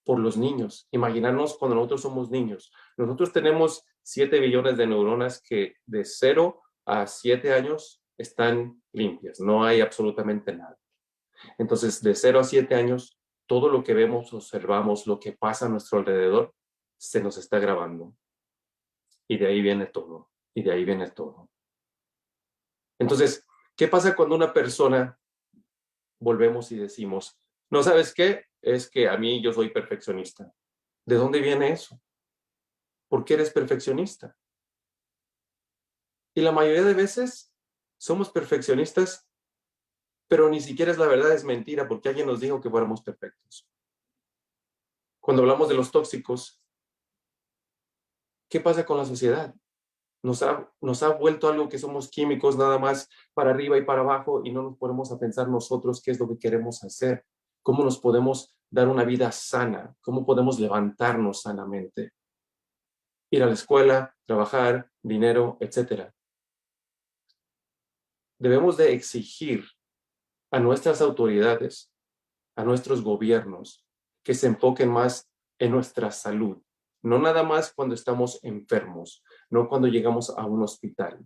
[0.04, 0.88] por los niños.
[0.90, 2.72] Imaginarnos cuando nosotros somos niños.
[2.96, 9.64] Nosotros tenemos 7 billones de neuronas que de 0 a 7 años están limpias, no
[9.64, 10.76] hay absolutamente nada.
[11.58, 15.68] Entonces, de 0 a 7 años, todo lo que vemos, observamos, lo que pasa a
[15.68, 16.54] nuestro alrededor,
[16.98, 18.14] se nos está grabando.
[19.28, 21.48] Y de ahí viene todo, y de ahí viene todo.
[22.98, 25.18] Entonces, ¿qué pasa cuando una persona
[26.20, 30.52] volvemos y decimos, no sabes qué, es que a mí yo soy perfeccionista.
[31.06, 32.00] ¿De dónde viene eso?
[33.08, 34.36] ¿Por qué eres perfeccionista?
[36.34, 37.52] Y la mayoría de veces
[37.98, 39.28] somos perfeccionistas,
[40.28, 43.68] pero ni siquiera es la verdad, es mentira, porque alguien nos dijo que fuéramos perfectos.
[45.20, 46.62] Cuando hablamos de los tóxicos,
[48.48, 49.54] ¿qué pasa con la sociedad?
[50.22, 54.02] Nos ha, nos ha vuelto algo que somos químicos nada más para arriba y para
[54.02, 57.26] abajo y no nos ponemos a pensar nosotros qué es lo que queremos hacer
[57.62, 62.12] cómo nos podemos dar una vida sana, cómo podemos levantarnos sanamente.
[63.30, 66.10] Ir a la escuela, trabajar, dinero, etc.
[68.38, 69.64] Debemos de exigir
[70.50, 71.92] a nuestras autoridades,
[72.56, 73.86] a nuestros gobiernos,
[74.24, 76.62] que se enfoquen más en nuestra salud,
[77.02, 81.18] no nada más cuando estamos enfermos, no cuando llegamos a un hospital.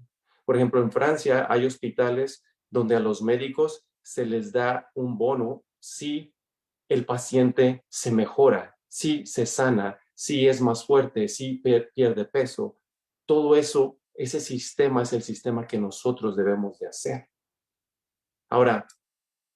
[0.45, 5.65] Por ejemplo, en Francia hay hospitales donde a los médicos se les da un bono
[5.85, 6.35] si
[6.89, 11.59] el paciente se mejora, si se sana, si es más fuerte, si
[11.95, 12.79] pierde peso.
[13.27, 17.29] Todo eso, ese sistema es el sistema que nosotros debemos de hacer.
[18.49, 18.87] Ahora,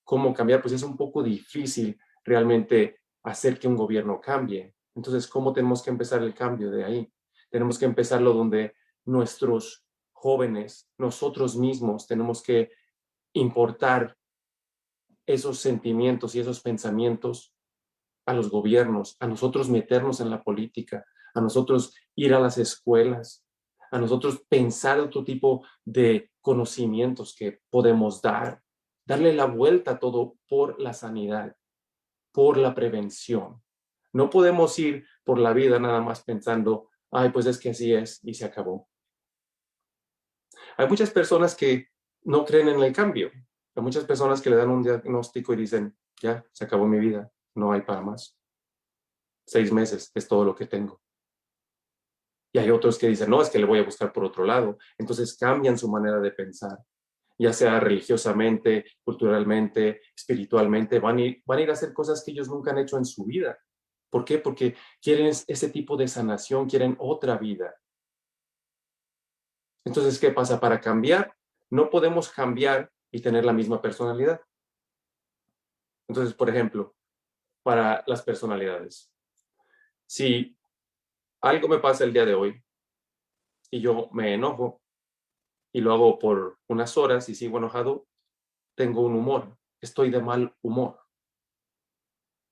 [0.04, 0.60] ¿cómo cambiar?
[0.60, 4.74] Pues es un poco difícil realmente hacer que un gobierno cambie.
[4.94, 7.12] Entonces, ¿cómo tenemos que empezar el cambio de ahí?
[7.50, 8.74] Tenemos que empezarlo donde
[9.06, 12.70] nuestros jóvenes, nosotros mismos, tenemos que
[13.32, 14.17] importar
[15.28, 17.54] esos sentimientos y esos pensamientos
[18.26, 23.44] a los gobiernos, a nosotros meternos en la política, a nosotros ir a las escuelas,
[23.90, 28.62] a nosotros pensar otro tipo de conocimientos que podemos dar,
[29.06, 31.54] darle la vuelta a todo por la sanidad,
[32.32, 33.62] por la prevención.
[34.14, 38.20] No podemos ir por la vida nada más pensando, ay, pues es que así es
[38.24, 38.88] y se acabó.
[40.78, 41.88] Hay muchas personas que
[42.22, 43.30] no creen en el cambio,
[43.78, 47.30] hay muchas personas que le dan un diagnóstico y dicen, ya, se acabó mi vida,
[47.54, 48.36] no hay para más.
[49.46, 51.00] Seis meses es todo lo que tengo.
[52.52, 54.78] Y hay otros que dicen, no, es que le voy a buscar por otro lado.
[54.98, 56.76] Entonces cambian su manera de pensar,
[57.38, 62.48] ya sea religiosamente, culturalmente, espiritualmente, van ir, van a ir a hacer cosas que ellos
[62.48, 63.56] nunca han hecho en su vida.
[64.10, 64.38] ¿Por qué?
[64.38, 67.76] Porque quieren ese tipo de sanación, quieren otra vida.
[69.84, 70.58] Entonces, ¿qué pasa?
[70.58, 71.32] Para cambiar,
[71.70, 74.40] no podemos cambiar y tener la misma personalidad.
[76.08, 76.94] Entonces, por ejemplo,
[77.62, 79.12] para las personalidades,
[80.06, 80.56] si
[81.40, 82.64] algo me pasa el día de hoy
[83.70, 84.80] y yo me enojo
[85.72, 88.06] y lo hago por unas horas y sigo enojado,
[88.74, 91.00] tengo un humor, estoy de mal humor.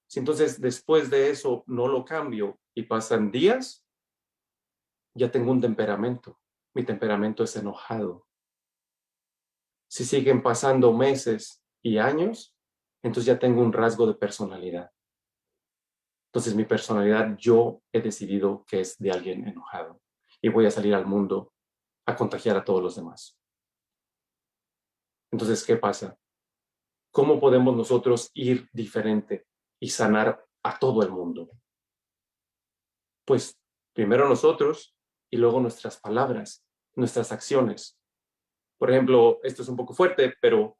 [0.08, 3.84] Si entonces después de eso no lo cambio y pasan días,
[5.14, 6.38] ya tengo un temperamento.
[6.74, 8.25] Mi temperamento es enojado
[9.88, 12.55] si siguen pasando meses y años,
[13.03, 14.91] entonces ya tengo un rasgo de personalidad.
[16.28, 20.01] Entonces mi personalidad yo he decidido que es de alguien enojado
[20.43, 21.53] y voy a salir al mundo
[22.07, 23.39] a contagiar a todos los demás.
[25.32, 26.16] Entonces, ¿qué pasa?
[27.11, 29.47] ¿Cómo podemos nosotros ir diferente
[29.80, 31.51] y sanar a todo el mundo?
[33.24, 33.59] Pues
[33.93, 34.95] primero nosotros
[35.30, 36.64] y luego nuestras palabras,
[36.95, 37.99] nuestras acciones,
[38.79, 40.77] por ejemplo, esto es un poco fuerte, pero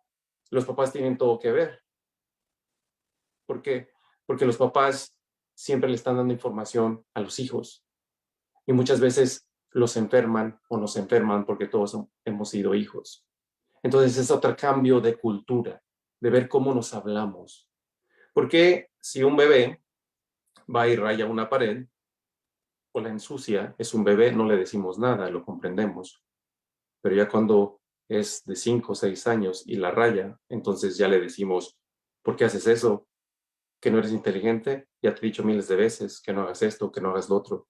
[0.51, 1.83] los papás tienen todo que ver.
[3.47, 3.91] ¿Por qué?
[4.27, 5.17] Porque los papás
[5.55, 7.85] siempre le están dando información a los hijos
[8.67, 13.27] y muchas veces los enferman o nos enferman porque todos hemos sido hijos.
[13.83, 15.83] Entonces es otro cambio de cultura.
[16.19, 17.69] de ver cómo nos hablamos.
[18.33, 19.83] Porque si un bebé
[20.75, 21.87] va y raya una pared
[22.93, 26.25] o la ensucia, es un bebé, no le decimos nada, lo comprendemos.
[27.03, 31.21] Pero ya cuando es de 5 o 6 años y la raya, entonces ya le
[31.21, 31.79] decimos,
[32.23, 33.07] ¿por qué haces eso?
[33.81, 36.91] Que no eres inteligente, ya te he dicho miles de veces que no hagas esto,
[36.93, 37.69] que no hagas lo otro.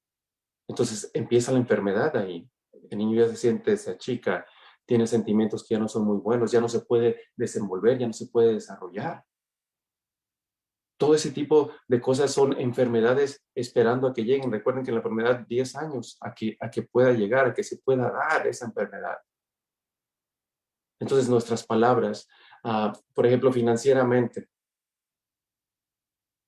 [0.69, 2.49] Entonces empieza la enfermedad ahí.
[2.91, 4.47] El niño ya se siente, se achica,
[4.87, 8.13] tiene sentimientos que ya no son muy buenos, ya no se puede desenvolver, ya no
[8.13, 9.25] se puede desarrollar.
[10.99, 14.51] Todo ese tipo de cosas son enfermedades esperando a que lleguen.
[14.51, 17.79] Recuerden que la enfermedad 10 años a que, a que pueda llegar, a que se
[17.79, 19.19] pueda dar esa enfermedad.
[21.01, 22.29] Entonces nuestras palabras,
[22.65, 24.49] ah, por ejemplo, financieramente,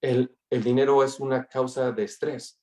[0.00, 2.60] el, dinero es una causa de estrés.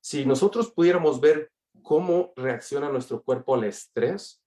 [0.00, 1.50] Si nosotros pudiéramos ver
[1.82, 4.42] cómo reacciona nuestro cuerpo al estrés,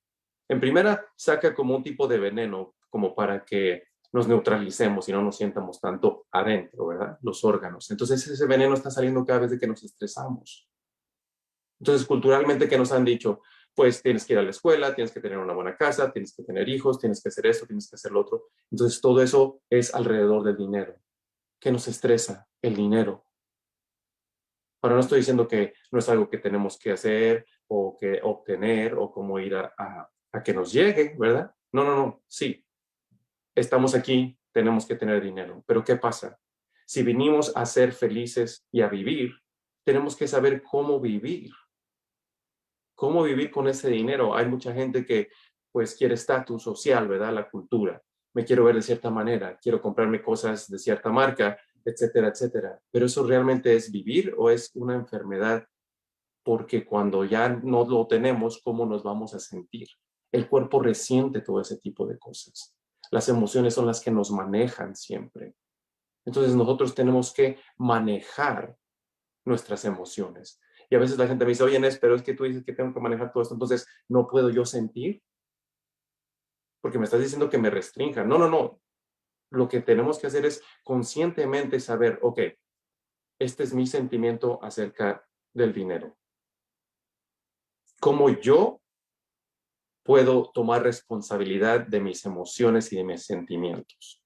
[0.48, 5.22] en primera saca como un tipo de veneno, como para que nos neutralicemos y no
[5.22, 7.18] nos sientamos tanto adentro, ¿verdad?
[7.22, 7.90] Los órganos.
[7.92, 10.68] Entonces ese veneno está saliendo cada vez de que nos estresamos.
[11.80, 13.42] Entonces, culturalmente, ¿qué nos han dicho?
[13.74, 16.44] Pues tienes que ir a la escuela, tienes que tener una buena casa, tienes que
[16.44, 18.50] tener hijos, tienes que hacer esto, tienes que hacer lo otro.
[18.70, 20.96] Entonces, todo eso es alrededor del dinero.
[21.60, 22.48] ¿Qué nos estresa?
[22.62, 23.26] El dinero.
[24.82, 28.96] Ahora, no estoy diciendo que no es algo que tenemos que hacer o que obtener
[28.96, 29.74] o cómo ir a,
[30.34, 31.54] a que nos llegue, ¿verdad?
[31.72, 32.66] No, no, no, sí.
[33.56, 35.64] Estamos aquí, tenemos que tener dinero.
[35.66, 36.38] Pero ¿qué pasa?
[36.86, 39.34] Si vinimos a ser felices y a vivir,
[39.86, 41.52] tenemos que saber cómo vivir.
[43.02, 44.36] ¿Cómo vivir con ese dinero?
[44.36, 45.30] Hay mucha gente que
[45.72, 47.34] pues quiere estatus social, ¿verdad?
[47.34, 48.00] La cultura.
[48.36, 52.80] Me quiero ver de cierta manera, quiero comprarme cosas de cierta marca, etcétera, etcétera.
[52.92, 55.66] Pero eso realmente es vivir o es una enfermedad
[56.44, 59.88] porque cuando ya no lo tenemos, ¿cómo nos vamos a sentir?
[60.32, 62.76] El cuerpo resiente todo ese tipo de cosas.
[63.10, 65.56] Las emociones son las que nos manejan siempre.
[66.24, 68.78] Entonces nosotros tenemos que manejar
[69.44, 70.62] nuestras emociones.
[70.92, 72.74] Y a veces la gente me dice, oye, Nes, pero es que tú dices que
[72.74, 75.24] tengo que manejar todo esto, entonces no puedo yo sentir.
[76.82, 78.24] Porque me estás diciendo que me restrinja.
[78.24, 78.80] No, no, no.
[79.52, 82.40] Lo que tenemos que hacer es conscientemente saber, ok,
[83.40, 86.16] este es mi sentimiento acerca del dinero.
[88.00, 88.82] ¿Cómo yo
[90.04, 94.22] puedo tomar responsabilidad de mis emociones y de mis sentimientos.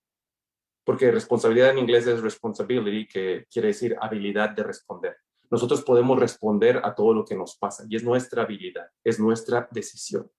[0.83, 5.17] Porque responsabilidad en inglés es responsibility, que quiere decir habilidad de responder.
[5.49, 9.67] Nosotros podemos responder a todo lo que nos pasa y es nuestra habilidad, es nuestra
[9.71, 10.31] decisión.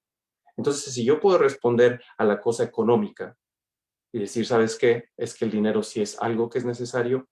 [0.57, 3.37] Entonces, si yo puedo responder a la cosa económica
[4.13, 5.11] y decir, ¿sabes qué?
[5.17, 7.29] Es que el dinero sí es algo que es necesario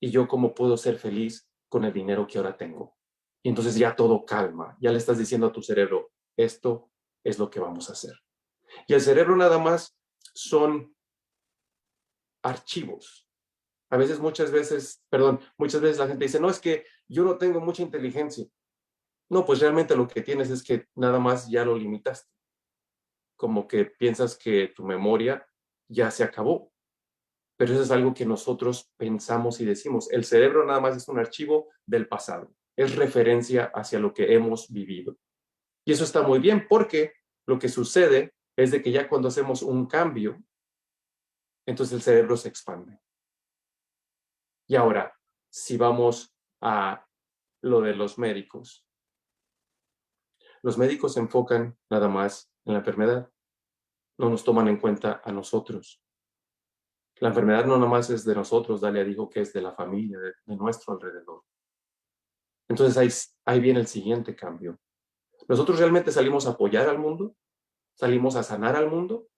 [0.00, 2.96] y yo cómo puedo ser feliz con el dinero que ahora tengo.
[3.42, 6.90] Y entonces ya todo calma, ya le estás diciendo a tu cerebro, esto
[7.24, 8.14] es lo que vamos a hacer.
[8.86, 9.96] Y el cerebro nada más
[10.34, 10.94] son
[12.42, 13.27] archivos.
[13.90, 17.38] A veces, muchas veces, perdón, muchas veces la gente dice, no, es que yo no
[17.38, 18.46] tengo mucha inteligencia.
[19.30, 22.30] No, pues realmente lo que tienes es que nada más ya lo limitaste.
[23.36, 25.46] Como que piensas que tu memoria
[25.88, 26.72] ya se acabó.
[27.56, 30.10] Pero eso es algo que nosotros pensamos y decimos.
[30.12, 32.54] El cerebro nada más es un archivo del pasado.
[32.76, 35.16] Es referencia hacia lo que hemos vivido.
[35.84, 37.14] Y eso está muy bien porque
[37.46, 40.42] lo que sucede es de que ya cuando hacemos un cambio,
[41.66, 43.00] entonces el cerebro se expande.
[44.68, 45.12] Y ahora,
[45.50, 47.06] si vamos a
[47.62, 48.86] lo de los médicos,
[50.62, 53.32] los médicos se enfocan nada más en la enfermedad,
[54.18, 56.02] no nos toman en cuenta a nosotros.
[57.20, 60.18] La enfermedad no nada más es de nosotros, Dalia dijo que es de la familia,
[60.18, 61.42] de, nuestro alrededor.
[62.68, 63.08] Entonces ahí,
[63.46, 64.78] ahí viene el siguiente cambio.
[65.48, 67.34] ¿Nosotros realmente salimos a apoyar al mundo?
[67.94, 69.28] ¿Salimos a sanar al mundo?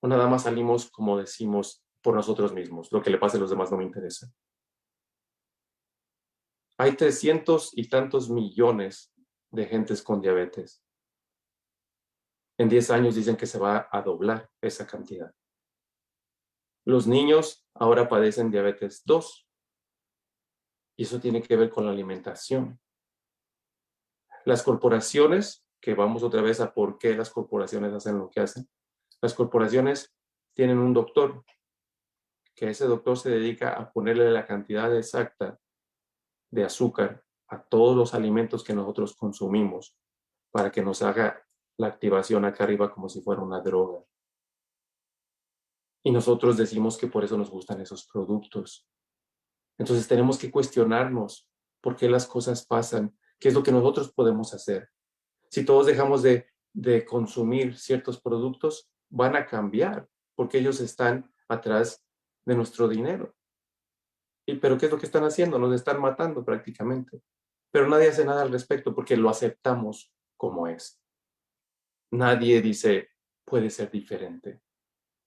[0.00, 2.92] ¿O nada más salimos, como decimos, por nosotros mismos?
[2.92, 4.32] Lo que le pase a los demás no me interesa.
[6.78, 9.12] Hay trescientos y tantos millones
[9.50, 10.84] de gentes con diabetes.
[12.58, 15.34] En 10 años dicen que se va a doblar esa cantidad.
[16.84, 19.48] Los niños ahora padecen diabetes 2.
[20.98, 22.78] Y eso tiene que ver con la alimentación.
[24.44, 28.68] Las corporaciones, que vamos otra vez a por qué las corporaciones hacen lo que hacen.
[29.20, 30.16] Las corporaciones
[30.54, 31.44] tienen un doctor,
[32.56, 35.58] que ese doctor se dedica a ponerle la cantidad exacta
[36.50, 39.96] de azúcar a todos los alimentos que nosotros consumimos
[40.50, 41.46] para que nos haga
[41.78, 44.02] la activación acá arriba como si fuera una droga.
[46.02, 48.88] Y nosotros decimos que por eso nos gustan esos productos.
[49.78, 51.48] Entonces tenemos que cuestionarnos
[51.82, 54.88] por qué las cosas pasan ¿Qué es lo que nosotros podemos hacer?
[55.50, 56.46] Si todos dejamos de,
[57.06, 60.08] consumir ciertos productos, van a cambiar.
[60.34, 62.05] porque ellos están atrás
[62.46, 63.34] de nuestro dinero.
[64.48, 65.58] ¿Y pero qué es lo que están haciendo?
[65.58, 67.20] Nos están matando prácticamente.
[67.72, 71.02] Pero nadie hace nada al respecto porque lo aceptamos como es.
[72.12, 73.10] Nadie dice,
[73.44, 74.62] puede ser diferente.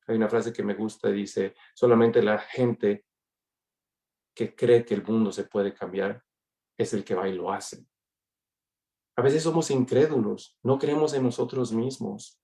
[0.08, 3.06] Hay una frase que me gusta, dice, solamente la gente
[4.34, 6.24] que cree que el mundo se puede cambiar
[6.78, 7.86] es el que va y lo hace.
[9.18, 12.42] A veces somos incrédulos, no creemos en nosotros mismos.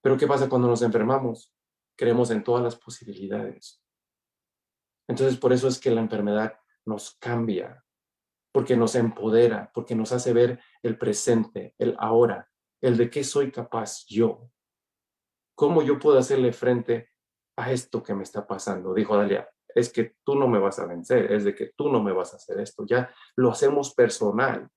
[0.00, 1.52] Pero ¿qué pasa cuando nos enfermamos?
[1.98, 3.82] Creemos en todas las posibilidades.
[5.08, 7.84] Entonces, por eso es que la enfermedad nos cambia,
[8.52, 12.50] porque nos empodera, porque nos hace ver el presente, el ahora,
[12.80, 14.50] el de qué soy capaz yo.
[15.54, 17.10] ¿Cómo yo puedo hacerle frente
[17.56, 18.94] a esto que me está pasando?
[18.94, 22.02] Dijo Dalia, es que tú no me vas a vencer, es de que tú no
[22.02, 22.84] me vas a hacer esto.
[22.86, 24.68] Ya lo hacemos personal.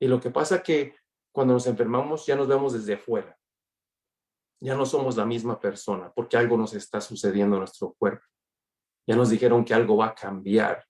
[0.00, 0.94] Y lo que pasa que
[1.32, 3.36] cuando nos enfermamos ya nos vemos desde afuera.
[4.60, 8.24] Ya no somos la misma persona porque algo nos está sucediendo en nuestro cuerpo.
[9.08, 10.86] Ya nos dijeron que algo va a cambiar.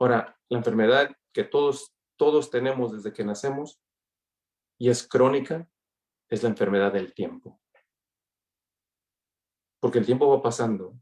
[0.00, 3.82] Ahora, la enfermedad que todos, todos tenemos desde que nacemos
[4.78, 5.68] y es crónica,
[6.30, 7.60] es la enfermedad del tiempo.
[9.80, 10.94] Porque el tiempo va pasando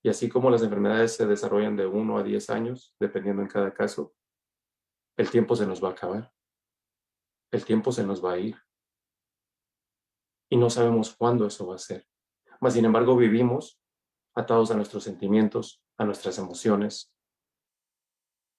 [0.00, 3.74] y así como las enfermedades se desarrollan de 1 a 10 años, dependiendo en cada
[3.74, 4.14] caso,
[5.16, 6.32] el tiempo se nos va a acabar.
[7.50, 8.56] El tiempo se nos va a ir.
[10.50, 12.06] Y no sabemos cuándo eso va a ser.
[12.60, 13.80] Mas, sin embargo, vivimos
[14.34, 17.12] atados a nuestros sentimientos, a nuestras emociones,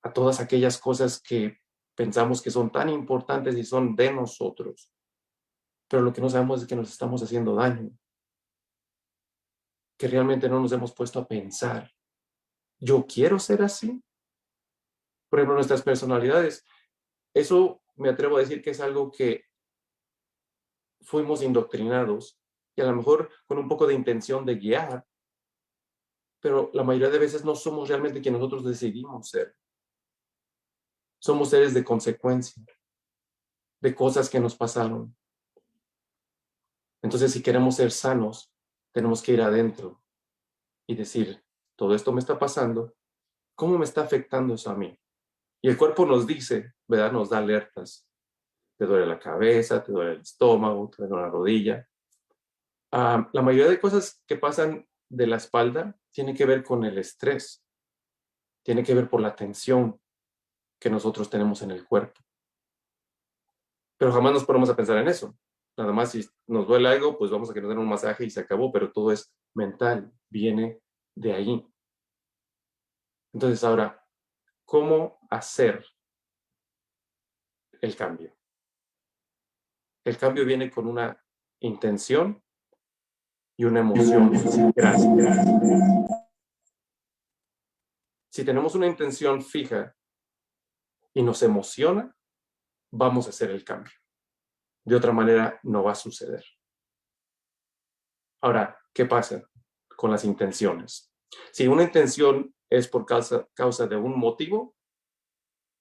[0.03, 1.59] a todas aquellas cosas que
[1.95, 4.91] pensamos que son tan importantes y son de nosotros.
[5.87, 7.91] Pero lo que no sabemos es que nos estamos haciendo daño.
[9.97, 11.91] Que realmente no nos hemos puesto a pensar,
[12.79, 14.03] ¿yo quiero ser así?
[15.35, 16.65] por ejemplo, nuestras personalidades.
[17.33, 19.43] Eso me atrevo a decir que es algo que
[21.01, 22.39] fuimos indoctrinados
[22.73, 25.05] y a lo mejor con un poco de intención de guiar,
[26.45, 29.55] pero la mayoría de veces no somos realmente quien nosotros decidimos ser.
[31.19, 32.63] Somos seres de consecuencia,
[33.81, 35.17] de cosas que nos pasaron.
[37.01, 38.53] Entonces, si queremos ser sanos,
[38.93, 40.03] tenemos que ir adentro
[40.87, 41.43] y decir,
[41.75, 42.93] todo esto me está pasando,
[43.55, 44.95] ¿cómo me está afectando eso a mí?
[45.63, 47.11] Y el cuerpo nos dice, ¿verdad?
[47.11, 48.07] Nos da alertas.
[48.77, 51.89] Te duele la cabeza, te duele el estómago, te duele la rodilla.
[52.91, 56.97] Ah, la mayoría de cosas que pasan de la espalda tiene que ver con el
[56.97, 57.63] estrés,
[58.63, 59.99] tiene que ver por la tensión
[60.79, 62.21] que nosotros tenemos en el cuerpo.
[63.97, 65.37] Pero jamás nos ponemos a pensar en eso.
[65.77, 68.29] Nada más si nos duele algo, pues vamos a que nos den un masaje y
[68.29, 70.81] se acabó, pero todo es mental, viene
[71.15, 71.67] de ahí.
[73.33, 74.05] Entonces ahora,
[74.65, 75.85] cómo hacer
[77.81, 78.35] el cambio.
[80.05, 81.21] El cambio viene con una
[81.59, 82.44] intención
[83.57, 84.31] y una emoción.
[88.29, 89.95] Si tenemos una intención fija
[91.13, 92.13] y nos emociona,
[92.91, 93.93] vamos a hacer el cambio.
[94.83, 96.43] De otra manera, no va a suceder.
[98.41, 99.49] Ahora, ¿qué pasa
[99.95, 101.11] con las intenciones?
[101.51, 104.75] Si una intención es por causa, causa de un motivo,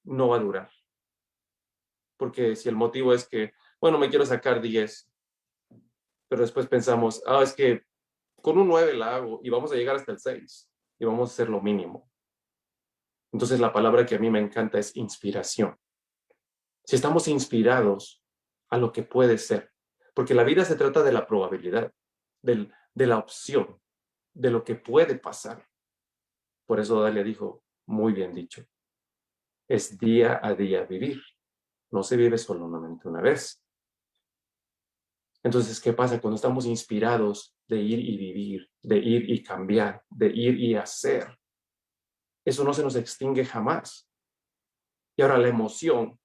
[0.05, 0.70] no va a durar.
[2.16, 5.11] Porque si el motivo es que, bueno, me quiero sacar 10,
[6.35, 7.85] pero después pensamos, ah, es que
[8.43, 10.68] con un 9 la hago y vamos a llegar hasta el 6
[10.99, 12.11] y vamos a hacer lo mínimo.
[13.32, 15.78] Entonces la palabra que a mí me encanta es inspiración.
[16.85, 18.20] Si estamos inspirados
[18.68, 19.70] a lo que puede ser,
[20.12, 21.93] porque la vida se trata de la probabilidad,
[22.43, 23.80] del, de la opción,
[24.32, 25.64] de lo que puede pasar.
[26.66, 28.64] Por eso Dalia dijo, muy bien dicho,
[29.68, 31.22] es día a día vivir.
[31.93, 33.64] No se vive solamente una vez.
[35.45, 40.26] Entonces, ¿qué pasa cuando estamos inspirados de ir y vivir, de ir y cambiar, de
[40.28, 41.38] ir y hacer?
[42.45, 44.09] Eso no se nos extingue jamás.
[45.16, 46.18] Y ahora la emoción,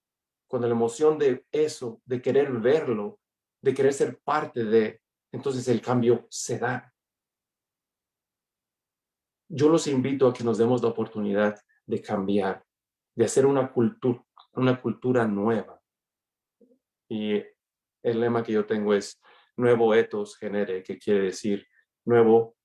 [0.48, 3.20] cuando la emoción de eso, de querer verlo,
[3.62, 5.02] de querer ser parte de,
[5.32, 6.94] entonces el cambio se da
[9.50, 12.64] yo los invito a que nos demos la oportunidad de cambiar,
[13.16, 15.82] de hacer una cultura, una cultura nueva.
[17.10, 17.42] Y
[18.04, 19.22] el lema que yo tengo es
[19.58, 21.68] nuevo etos genere, que quiere decir
[22.06, 22.56] nuevo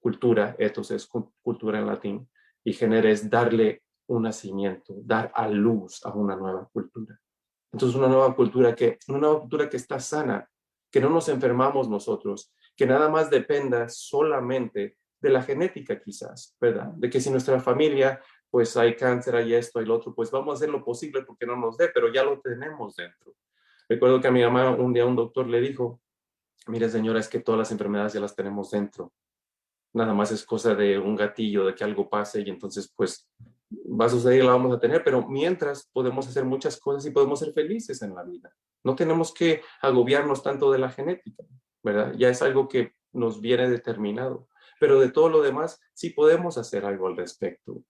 [0.00, 1.08] cultura, etos es
[1.42, 2.30] cultura en latín,
[2.62, 7.18] y genere es darle un nacimiento, dar a luz a una nueva cultura.
[7.72, 10.48] Entonces, una nueva cultura que, una nueva cultura que está sana,
[10.90, 16.92] que no nos enfermamos nosotros, que nada más dependa solamente de la genética quizás, ¿verdad?
[16.96, 18.20] De que si nuestra familia,
[18.50, 21.46] pues hay cáncer, hay esto, hay lo otro, pues vamos a hacer lo posible porque
[21.46, 23.34] no nos dé, pero ya lo tenemos dentro.
[23.88, 26.00] Recuerdo que a mi mamá un día un doctor le dijo,
[26.66, 29.12] mire señora, es que todas las enfermedades ya las tenemos dentro.
[29.92, 33.28] Nada más es cosa de un gatillo, de que algo pase y entonces pues
[33.70, 37.38] va a suceder la vamos a tener, pero mientras podemos hacer muchas cosas y podemos
[37.38, 38.52] ser felices en la vida.
[38.82, 41.44] No tenemos que agobiarnos tanto de la genética,
[41.82, 42.14] ¿verdad?
[42.16, 44.48] Ya es algo que nos viene determinado,
[44.80, 47.82] pero de todo lo demás sí podemos hacer algo al respecto.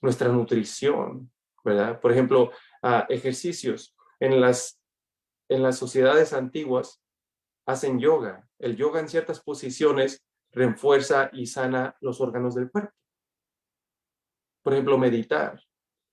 [0.00, 1.30] Nuestra nutrición,
[1.64, 2.00] ¿verdad?
[2.00, 2.50] Por ejemplo,
[2.82, 3.94] ah, ejercicios.
[4.20, 4.80] En las,
[5.52, 7.02] en las sociedades antiguas
[7.66, 8.48] hacen yoga.
[8.58, 12.92] El yoga en ciertas posiciones refuerza y sana los órganos del cuerpo.
[14.62, 15.60] Por ejemplo, meditar.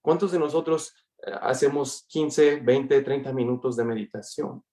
[0.01, 0.93] ¿Cuántos de nosotros
[1.25, 4.63] eh, hacemos 15, 20, 30 minutos de meditación?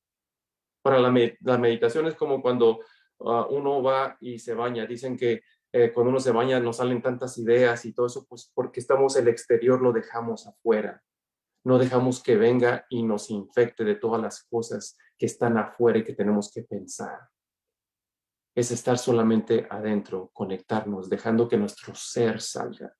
[0.82, 2.80] Para la, meditación es como cuando
[3.20, 4.86] ah, uno va y se baña.
[4.86, 5.42] Dicen que
[5.72, 9.16] eh, cuando uno se baña no salen tantas ideas y todo eso, pues porque estamos
[9.16, 11.02] el exterior lo dejamos afuera.
[11.66, 16.04] No dejamos que venga y nos infecte de todas las cosas que están afuera y
[16.04, 17.28] que tenemos que pensar.
[18.54, 22.96] Es estar solamente adentro, conectarnos, dejando que nuestro ser salga.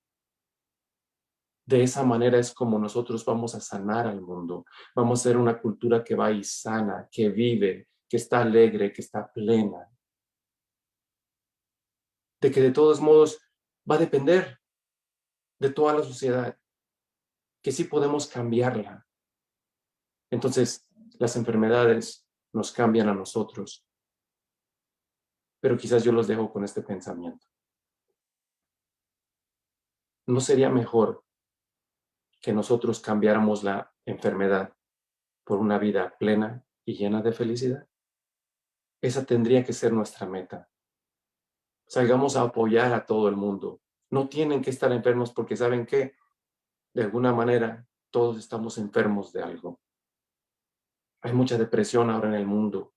[1.65, 4.65] De esa manera es como nosotros vamos a sanar al mundo.
[4.93, 9.01] Vamos a ser una cultura que va y sana, que vive, que está alegre, que
[9.01, 9.89] está plena.
[12.41, 13.39] De que de todos modos
[13.89, 14.59] va a depender
[15.57, 16.59] de toda la sociedad,
[17.67, 19.05] que sí podemos cambiarla.
[20.31, 20.87] Entonces,
[21.19, 23.85] las enfermedades nos cambian a nosotros.
[25.59, 27.45] Pero quizás yo los dejo con este pensamiento.
[30.27, 31.25] ¿No sería mejor
[32.41, 34.73] que nosotros cambiáramos la enfermedad
[35.43, 37.85] por una vida plena y llena de felicidad.
[39.01, 40.69] Esa tendría que ser nuestra meta.
[41.85, 43.81] Salgamos a apoyar a todo el mundo.
[44.09, 46.15] No tienen que estar enfermos porque saben que,
[46.97, 49.79] de alguna manera, todos estamos enfermos de algo.
[51.21, 52.95] Hay mucha depresión ahora en el mundo,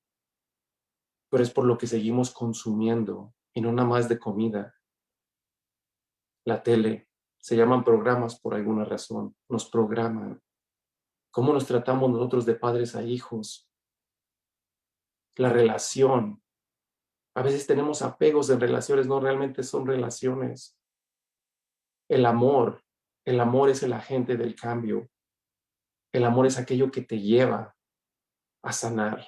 [1.28, 4.74] pero es por lo que seguimos consumiendo y no nada más de comida.
[6.46, 10.42] La tele, se llaman programas por alguna razón, nos programan.
[11.30, 13.70] ¿Cómo nos tratamos nosotros de padres a hijos?
[15.36, 16.42] La relación.
[17.36, 20.80] A veces tenemos apegos en relaciones, no realmente son relaciones.
[22.08, 22.82] El amor.
[23.24, 25.08] El amor es el agente del cambio.
[26.12, 27.76] El amor es aquello que te lleva
[28.62, 29.26] a sanar.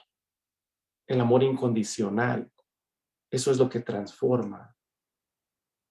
[1.07, 2.51] El amor incondicional.
[3.31, 4.77] Eso es lo que transforma.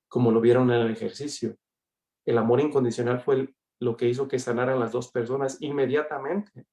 [0.09, 1.57] Como lo vieron en el ejercicio
[2.25, 6.67] el amor incondicional fue lo que hizo que sanaran las dos personas inmediatamente.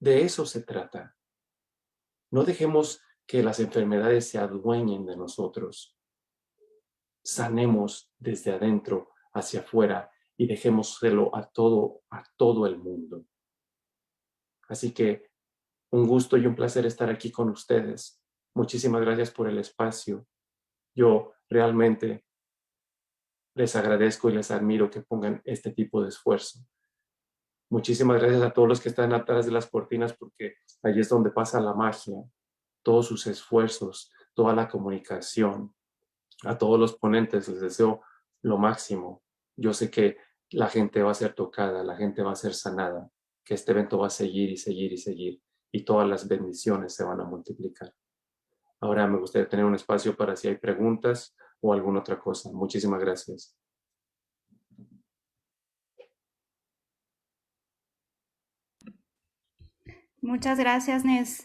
[0.00, 1.16] De eso se trata.
[2.30, 5.96] No dejemos que las enfermedades se adueñen de nosotros.
[7.24, 13.24] Sanemos desde adentro hacia afuera y dejémoselo a todo, a todo el mundo.
[14.68, 15.30] Así que
[15.90, 18.22] un gusto y un placer estar aquí con ustedes.
[18.54, 20.26] Muchísimas gracias por el espacio.
[20.94, 22.24] Yo realmente
[23.54, 26.60] les agradezco y les admiro que pongan este tipo de esfuerzo.
[27.70, 31.30] Muchísimas gracias a todos los que están atrás de las cortinas porque allí es donde
[31.30, 32.14] pasa la magia,
[32.82, 35.74] todos sus esfuerzos, toda la comunicación.
[36.44, 38.02] A todos los ponentes les deseo
[38.42, 39.22] lo máximo.
[39.56, 40.16] Yo sé que
[40.50, 43.10] la gente va a ser tocada, la gente va a ser sanada,
[43.44, 45.40] que este evento va a seguir y seguir y seguir
[45.76, 47.92] y todas las bendiciones se van a multiplicar.
[48.80, 52.50] Ahora me gustaría tener un espacio para si hay preguntas o alguna otra cosa.
[52.52, 53.56] Muchísimas gracias.
[60.22, 61.44] Muchas gracias, Nes.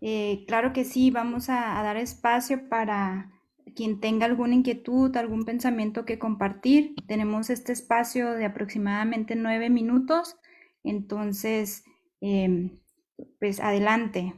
[0.00, 3.30] Eh, claro que sí, vamos a, dar espacio para
[3.74, 6.94] quien tenga alguna inquietud, algún pensamiento que compartir.
[7.06, 10.36] Tenemos este espacio de aproximadamente nueve minutos,
[10.84, 11.84] entonces,
[12.20, 12.78] em,
[13.38, 14.34] pues adelante.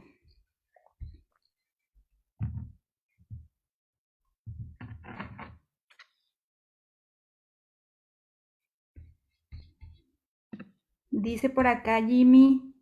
[11.09, 12.75] Dice por acá Jimmy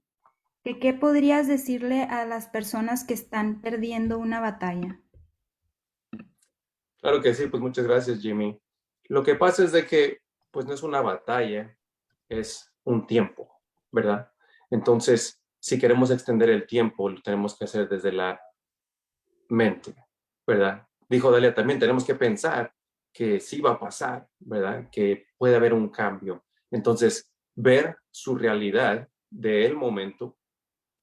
[0.63, 5.02] que qué podrías decirle a las personas que están perdiendo una batalla.
[7.03, 8.57] Claro que sí, pues muchas gracias Jimmy.
[9.09, 11.77] Lo que pasa es de que pues no es una batalla,
[12.29, 13.59] es un tiempo,
[13.91, 14.31] ¿verdad?
[14.69, 18.39] Entonces, si queremos extender el tiempo, lo tenemos que hacer desde la
[19.49, 19.93] mente,
[20.47, 20.87] ¿verdad?
[21.09, 22.73] Dijo Dalia, también tenemos que pensar
[23.11, 24.87] que sí va a pasar, ¿verdad?
[24.89, 26.45] Que puede haber un cambio.
[26.71, 30.37] Entonces, ver su realidad del momento,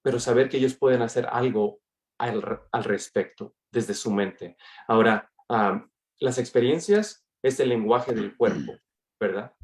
[0.01, 1.83] pero saber que ellos pueden hacer algo
[2.17, 2.43] al,
[2.85, 4.57] respecto desde su mente.
[4.89, 5.31] Ahora,
[6.21, 8.79] las experiencias es el lenguaje del cuerpo,
[9.19, 9.55] ¿verdad?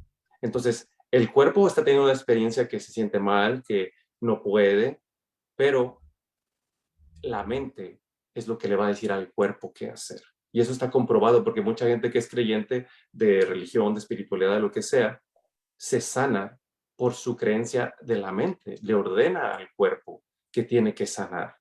[0.40, 5.00] Entonces, el cuerpo está teniendo una experiencia que se siente mal, que no puede,
[5.54, 6.00] pero
[7.22, 8.00] la mente
[8.34, 10.20] es lo que le va a decir al cuerpo qué hacer.
[10.52, 14.60] Y eso está comprobado porque mucha gente que es creyente de religión, de espiritualidad, de
[14.60, 15.20] lo que sea,
[15.76, 16.58] se sana
[16.96, 21.56] por su creencia de la mente, le ordena al cuerpo que tiene que sanar,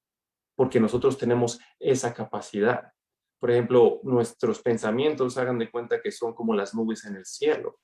[0.55, 2.93] porque nosotros tenemos esa capacidad.
[3.45, 7.79] Por ejemplo, nuestros pensamientos hagan de cuenta que son como las nubes en el cielo,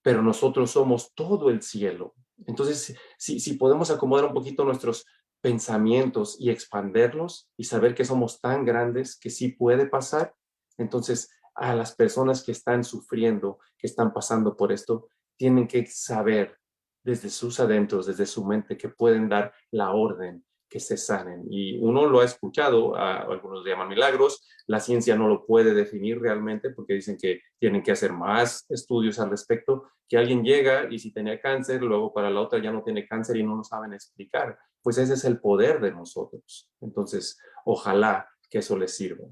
[0.00, 2.14] pero nosotros somos todo el cielo.
[2.46, 5.04] Entonces, si, si podemos acomodar un poquito nuestros
[5.42, 10.34] pensamientos y expanderlos y saber que somos tan grandes que sí puede pasar,
[10.78, 16.56] entonces a las personas que están sufriendo, que están pasando por esto, tienen que saber
[17.02, 21.46] desde sus adentros, desde su mente, que pueden dar la orden que se sanen.
[21.48, 26.70] Y uno lo ha escuchado, algunos llaman milagros, la ciencia no lo puede definir realmente
[26.70, 31.12] porque dicen que tienen que hacer más estudios al respecto, que alguien llega y si
[31.12, 34.58] tenía cáncer, luego para la otra ya no tiene cáncer y no lo saben explicar.
[34.82, 36.68] Pues ese es el poder de nosotros.
[36.80, 39.28] Entonces, ojalá que eso les sirva.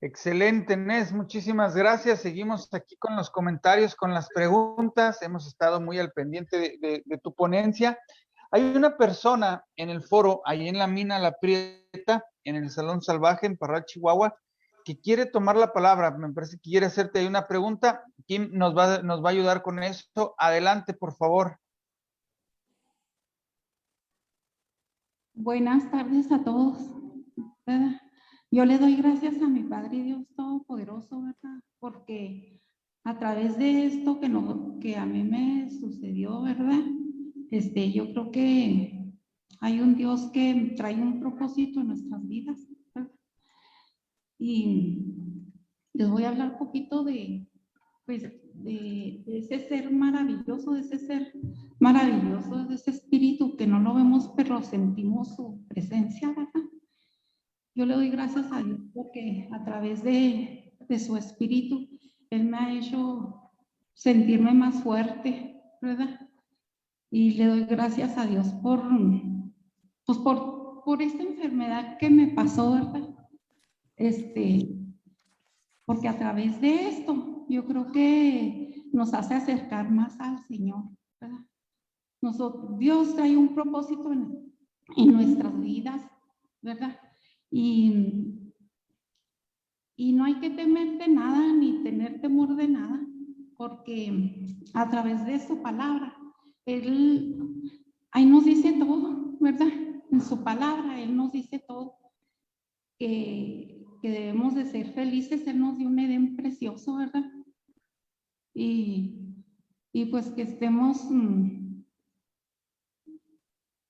[0.00, 2.20] Excelente, Nes, muchísimas gracias.
[2.20, 5.20] Seguimos aquí con los comentarios, con las preguntas.
[5.22, 7.98] Hemos estado muy al pendiente de tu ponencia.
[8.54, 13.00] Hay una persona en el foro, ahí en la mina La Prieta, en el Salón
[13.00, 14.36] Salvaje, en Parral, Chihuahua,
[14.84, 16.10] que quiere tomar la palabra.
[16.10, 18.04] Me parece que quiere hacerte ahí una pregunta.
[18.26, 20.34] Kim nos va, a ayudar con esto.
[20.36, 21.58] Adelante, por favor.
[25.32, 26.78] Buenas tardes a todos.
[28.50, 31.58] Yo le doy gracias a mi Padre Dios Todopoderoso, ¿verdad?
[31.80, 32.60] Porque
[33.02, 36.82] a través de esto que, no, que a mí me sucedió, ¿verdad?
[37.52, 39.12] Este, yo creo que
[39.60, 42.66] hay un Dios que trae un propósito en nuestras vidas.
[44.38, 45.04] Y
[45.92, 47.46] les voy a hablar un poquito de,
[48.06, 51.30] pues, de, ese ser maravilloso, de ese ser
[51.78, 56.70] maravilloso, de ese espíritu que no lo vemos, pero sentimos su presencia, ¿verdad?
[57.74, 61.86] Yo le doy gracias a Dios porque a través de, de su espíritu,
[62.30, 63.52] Él me ha hecho
[63.92, 66.21] sentirme más fuerte, ¿verdad?
[67.12, 68.82] Y le doy gracias a Dios por,
[70.06, 73.14] pues por, por esta enfermedad que me pasó, ¿verdad?
[73.96, 74.82] Este,
[75.84, 80.84] porque a través de esto yo creo que nos hace acercar más al Señor,
[81.20, 81.44] ¿verdad?
[82.78, 84.50] Dios trae un propósito en,
[84.96, 86.00] en nuestras vidas,
[86.62, 86.98] ¿verdad?
[87.50, 88.54] Y,
[89.96, 93.06] y no hay que temer de nada ni tener temor de nada,
[93.58, 96.16] porque a través de su palabra
[96.66, 97.62] él
[98.12, 99.68] ahí nos dice todo, ¿verdad?
[100.10, 101.96] En su palabra, Él nos dice todo.
[102.98, 107.24] Que, que debemos de ser felices, Él nos dio un Edén precioso, ¿verdad?
[108.54, 109.34] Y,
[109.92, 111.82] y pues que estemos mm,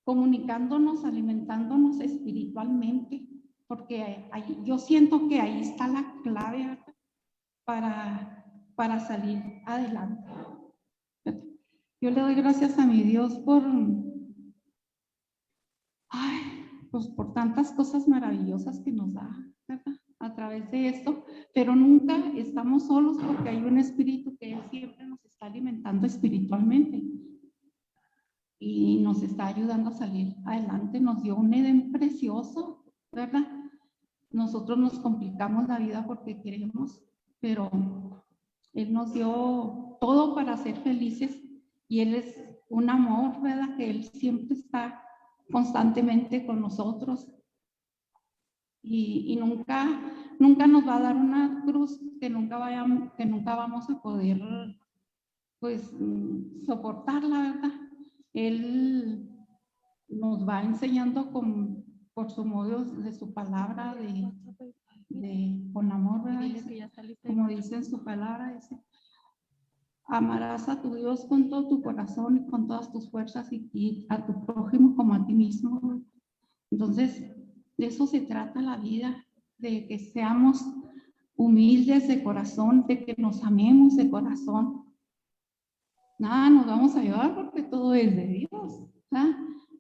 [0.04, 3.28] comunicándonos, alimentándonos espiritualmente,
[3.66, 4.28] porque
[4.64, 6.78] yo siento que ahí está la clave
[7.64, 8.44] para,
[8.74, 10.30] para salir adelante.
[12.02, 13.62] Yo le doy gracias a mi Dios por,
[16.90, 19.30] pues por tantas cosas maravillosas que nos da,
[19.68, 19.94] ¿verdad?
[20.18, 21.24] A través de esto,
[21.54, 27.04] pero nunca estamos solos porque hay un espíritu que siempre nos está alimentando espiritualmente
[28.58, 30.98] y nos está ayudando a salir adelante.
[30.98, 33.46] Nos dio un Edén precioso, ¿verdad?
[34.32, 37.00] Nosotros nos complicamos la vida porque queremos,
[37.38, 37.70] pero
[38.72, 41.41] Él nos dio todo para ser felices
[41.92, 43.76] y Él es un amor, ¿verdad?
[43.76, 45.04] Que Él siempre está
[45.50, 47.30] constantemente con nosotros
[48.82, 50.00] y, nunca,
[50.38, 54.40] nunca nos va a dar una cruz que nunca, vayamos, que nunca vamos a poder,
[55.60, 55.94] pues,
[56.64, 57.72] soportarla, ¿verdad?
[58.32, 59.28] Él
[60.08, 61.84] nos va enseñando con,
[62.14, 64.32] por su modo de su palabra, de,
[65.10, 66.48] de con amor, ¿verdad?
[67.26, 68.82] Como dice en su palabra, dice,
[70.06, 74.26] Amarás a tu Dios con todo tu corazón y con todas tus fuerzas y, a
[74.26, 76.02] tu prójimo como a ti mismo.
[76.70, 77.32] Entonces,
[77.78, 79.24] de eso se trata la vida,
[79.58, 80.64] de que seamos
[81.36, 84.84] humildes de corazón, de que nos amemos de corazón.
[86.18, 88.82] Nada, nos vamos a ayudar porque todo es de Dios.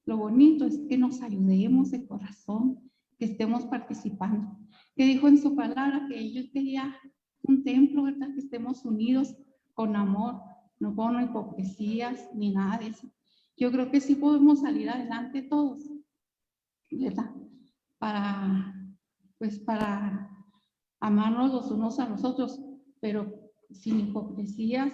[0.04, 2.78] Lo bonito es que nos ayudemos de corazón,
[3.18, 4.56] que estemos participando.
[4.96, 6.94] Que dijo en su palabra que ellos quería
[7.42, 8.32] un templo, ¿verdad?
[8.34, 9.36] Que estemos unidos
[9.74, 10.40] con amor,
[10.78, 13.08] no con hipocresías ni nada de eso.
[13.56, 15.80] Yo creo que sí podemos salir adelante todos,
[16.90, 17.30] ¿verdad?
[17.98, 18.74] Para,
[19.38, 20.30] pues para
[21.00, 22.60] amarnos los unos a los otros,
[23.00, 23.32] pero
[23.70, 24.92] sin hipocresías,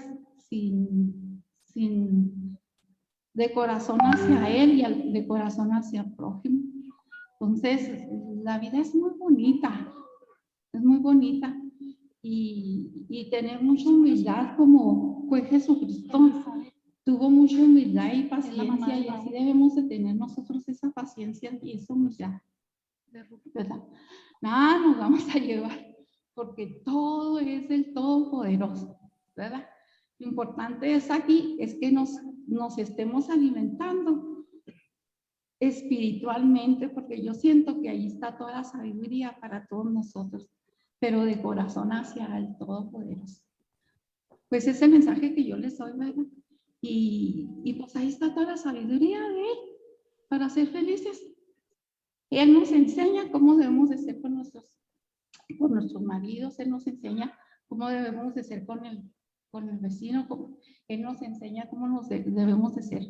[0.48, 2.58] sin, sin
[3.34, 6.62] de corazón hacia Él y de corazón hacia el prójimo.
[7.40, 8.06] Entonces,
[8.42, 9.92] la vida es muy bonita,
[10.72, 11.54] es muy bonita.
[12.30, 16.30] Y, y tener mucha humildad como fue Jesucristo.
[17.04, 21.94] Tuvo mucha humildad y paciencia y así debemos de tener nosotros esa paciencia y esa
[21.94, 22.42] humildad.
[23.54, 23.82] ¿Verdad?
[24.42, 25.88] Nada nos vamos a llevar
[26.38, 28.96] porque todo es el Todopoderoso,
[29.34, 29.66] ¿verdad?
[30.20, 34.46] Lo importante es aquí es que nos, nos estemos alimentando
[35.58, 40.48] espiritualmente, porque yo siento que ahí está toda la sabiduría para todos nosotros,
[41.00, 43.42] pero de corazón hacia el Todopoderoso.
[44.48, 46.24] Pues ese mensaje que yo les doy, ¿verdad?
[46.80, 49.58] Y, y pues ahí está toda la sabiduría de Él
[50.28, 51.20] para ser felices.
[52.30, 54.72] Él nos enseña cómo debemos de ser con nuestros,
[55.58, 57.36] con nuestros maridos, Él nos enseña
[57.68, 59.02] cómo debemos de ser con el,
[59.50, 63.02] con el vecino, cómo, Él nos enseña cómo nos debemos de ser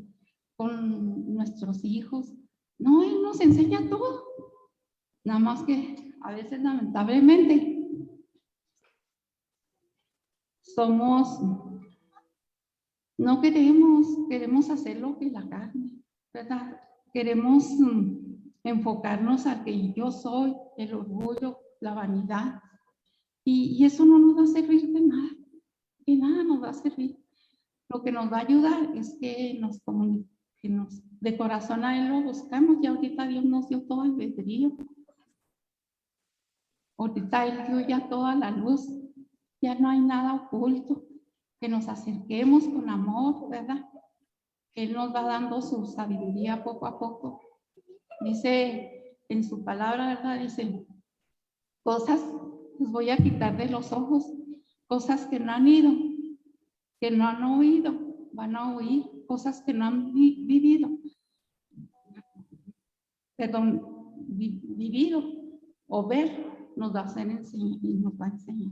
[0.56, 2.34] con nuestros hijos.
[2.78, 4.24] No, Él nos enseña todo.
[5.24, 7.67] Nada más que a veces lamentablemente
[10.78, 11.40] somos,
[13.18, 15.90] no queremos, queremos hacer lo que la carne,
[16.32, 16.80] ¿verdad?
[17.12, 22.62] Queremos mm, enfocarnos a que yo soy, el orgullo, la vanidad.
[23.44, 25.30] Y, eso no nos va a servir de nada,
[26.06, 27.18] de nada nos va a servir.
[27.88, 30.28] Lo que nos va a ayudar es que nos comuniquemos
[30.60, 34.76] que de corazón a Él lo buscamos y ahorita Dios nos dio todo el albedrío.
[36.96, 38.97] Ahorita Él dio ya toda la luz,
[39.60, 41.04] ya no hay nada oculto,
[41.60, 43.88] que nos acerquemos con amor, ¿verdad?
[44.74, 47.40] Que Él nos va dando su sabiduría poco a poco.
[48.20, 50.40] Dice en su palabra, ¿verdad?
[50.40, 50.86] Dice,
[51.82, 52.20] cosas
[52.78, 54.32] los voy a quitar de los ojos,
[54.86, 55.92] cosas que no han ido,
[57.00, 57.92] que no han oído,
[58.32, 60.88] van a oír cosas que no han vivido,
[63.36, 63.82] perdón,
[64.28, 65.22] vivido
[65.86, 66.46] o ver,
[66.76, 68.70] nos va a hacer enseñar y nos va a enseñar.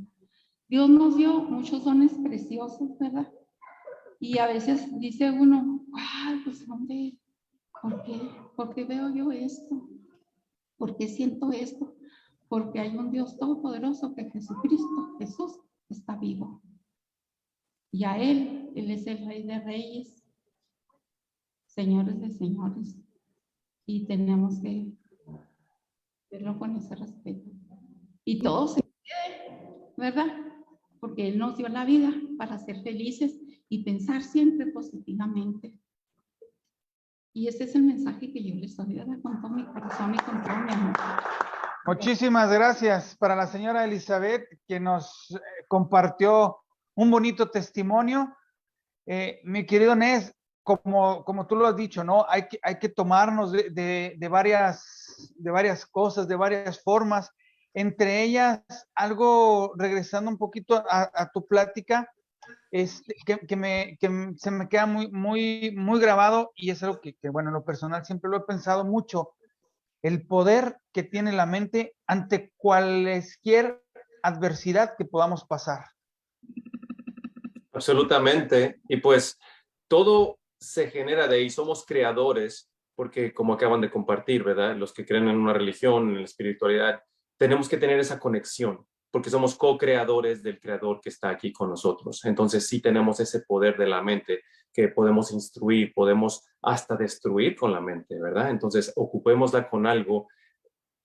[0.68, 3.32] Dios nos dio muchos dones preciosos, ¿verdad?
[4.18, 7.18] Y a veces dice uno, ay, pues ¿dónde?
[7.82, 8.20] ¿Por qué?
[8.56, 9.88] ¿Por qué veo yo esto?
[10.76, 11.94] ¿Por qué siento esto?
[12.48, 16.62] Porque hay un Dios todopoderoso que Jesucristo, Jesús, está vivo.
[17.92, 20.22] Y a Él, Él es el Rey de Reyes,
[21.66, 22.96] señores de señores,
[23.86, 24.92] y tenemos que
[26.30, 27.50] verlo con ese respeto.
[28.24, 30.45] Y todo se quede, ¿verdad?
[31.06, 33.38] Porque Él nos dio la vida para ser felices
[33.68, 35.72] y pensar siempre positivamente.
[37.32, 39.14] Y ese es el mensaje que yo les doy, ¿verdad?
[39.22, 40.96] Con todo mi corazón y con todo mi amor.
[41.86, 45.38] Muchísimas gracias para la señora Elizabeth que nos eh,
[45.68, 46.56] compartió
[46.96, 48.36] un bonito testimonio.
[49.06, 50.34] Eh, mi querido Nes,
[50.64, 52.26] como, como tú lo has dicho, ¿no?
[52.28, 57.30] Hay que, hay que tomarnos de, de, varias, de varias cosas, de varias formas.
[57.76, 58.62] Entre ellas,
[58.94, 62.10] algo, regresando un poquito a, tu plática,
[62.70, 63.98] es que, me,
[64.38, 67.66] se me queda muy, muy, muy grabado y es algo que, que, bueno, en lo
[67.66, 69.34] personal siempre lo he pensado mucho,
[70.00, 73.82] el poder que tiene la mente ante cualquier
[74.22, 75.84] adversidad que podamos pasar.
[77.74, 78.80] Absolutamente.
[78.88, 79.38] Y pues
[79.86, 84.74] todo se genera de ahí, somos creadores, porque como acaban de compartir, ¿verdad?
[84.76, 87.02] Los que creen en una religión, en la espiritualidad,
[87.36, 92.24] tenemos que tener esa conexión, porque somos co-creadores del creador que está aquí con nosotros.
[92.24, 97.72] Entonces sí tenemos ese poder de la mente que podemos instruir, podemos hasta destruir con
[97.72, 98.50] la mente, ¿verdad?
[98.50, 100.28] Entonces ocupémosla con algo,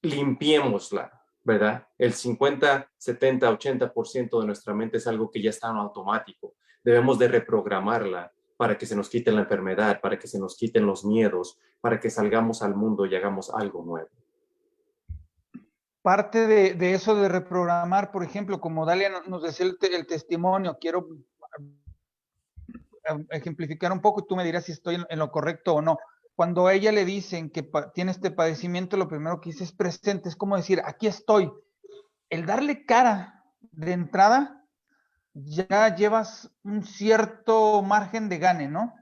[0.01, 1.88] limpiémosla, ¿verdad?
[1.97, 6.55] El 50, 70, 80% de nuestra mente es algo que ya está en automático.
[6.84, 10.86] Debemos de reprogramarla para que se nos quite la enfermedad, para que se nos quiten
[10.86, 14.09] los miedos, para que salgamos al mundo y hagamos algo nuevo.
[16.01, 21.07] Parte de, eso de reprogramar, por ejemplo, como Dalia nos decía el, testimonio, quiero
[23.07, 25.97] eh, ejemplificar un poco y tú me dirás si estoy en, lo correcto o no.
[26.35, 30.29] Cuando a ella le dicen que tiene este padecimiento, lo primero que dice es presente,
[30.29, 31.51] es como decir, aquí estoy.
[32.29, 34.65] El darle cara de entrada
[35.33, 38.95] ya llevas un cierto margen de gane, ¿no?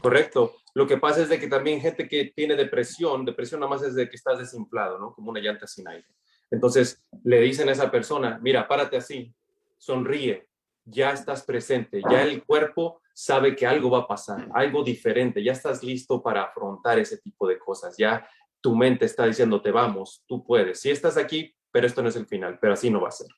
[0.00, 0.52] Correcto.
[0.74, 3.94] Lo que pasa es de que también gente que tiene depresión, depresión nada más es
[3.94, 5.14] de que estás desinflado, ¿no?
[5.14, 6.06] Como una llanta sin aire.
[6.50, 9.34] Entonces le dicen a esa persona, mira, párate así,
[9.78, 10.48] sonríe,
[10.84, 15.52] ya estás presente, ya el cuerpo sabe que algo va a pasar, algo diferente, ya
[15.52, 18.26] estás listo para afrontar ese tipo de cosas, ya
[18.60, 22.26] tu mente está diciéndote, vamos, tú puedes, si estás aquí, pero esto no es el
[22.26, 23.28] final, pero así no va a ser.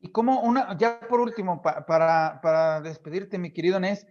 [0.00, 4.06] Y como una, ya por último, para, para despedirte, mi querido Nes,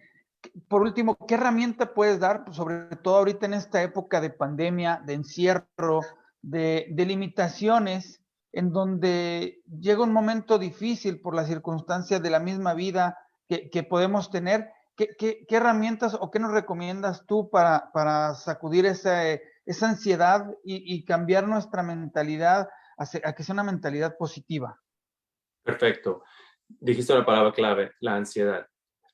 [0.68, 5.02] por último, ¿qué herramienta puedes dar, pues, sobre todo ahorita en esta época de pandemia,
[5.06, 6.02] de encierro,
[6.42, 8.22] de, limitaciones,
[8.52, 13.18] en donde llega un momento difícil por las circunstancias de la misma vida
[13.48, 14.70] que, podemos tener?
[14.96, 19.22] ¿Qué, herramientas o qué nos recomiendas tú para, sacudir esa,
[19.82, 24.80] ansiedad y, cambiar nuestra mentalidad a, que sea una mentalidad positiva?
[25.64, 26.24] Perfecto.
[26.68, 28.68] Dijiste una palabra clave, la ansiedad.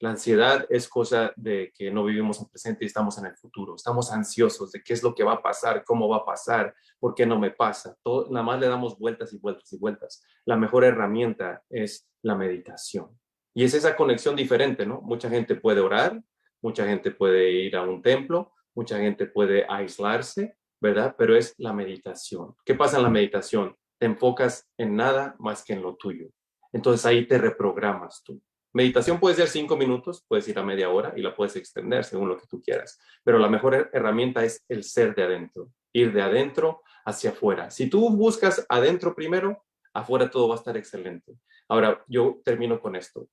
[0.03, 3.75] La ansiedad es cosa de que no vivimos en presente y estamos en el futuro.
[3.75, 7.15] Estamos ansiosos de qué es lo que va a pasar, cómo va a pasar, por
[7.15, 7.95] qué no me pasa.
[8.03, 10.21] Todo, nada más le damos vueltas y vueltas y vueltas.
[10.43, 13.17] La mejor herramienta es la meditación.
[13.53, 14.99] Y es esa conexión diferente, ¿no?
[14.99, 16.21] Mucha gente puede orar,
[16.61, 21.15] mucha gente puede ir a un templo, mucha gente puede aislarse, ¿verdad?
[21.17, 22.57] Pero es la meditación.
[22.65, 23.73] ¿Qué pasa en la meditación?
[23.97, 26.27] Te enfocas en nada más que en lo tuyo.
[26.73, 28.41] Entonces ahí te reprogramas tú.
[28.74, 32.28] Meditación puede ser cinco minutos, puedes ir a media hora y la puedes extender según
[32.28, 32.99] lo que tú quieras.
[33.24, 37.69] Pero la mejor herramienta es el ser de adentro, ir de adentro hacia afuera.
[37.69, 39.63] Si tú buscas adentro primero,
[39.93, 41.38] afuera todo va a estar excelente.
[41.69, 43.28] Ahora, yo termino con esto.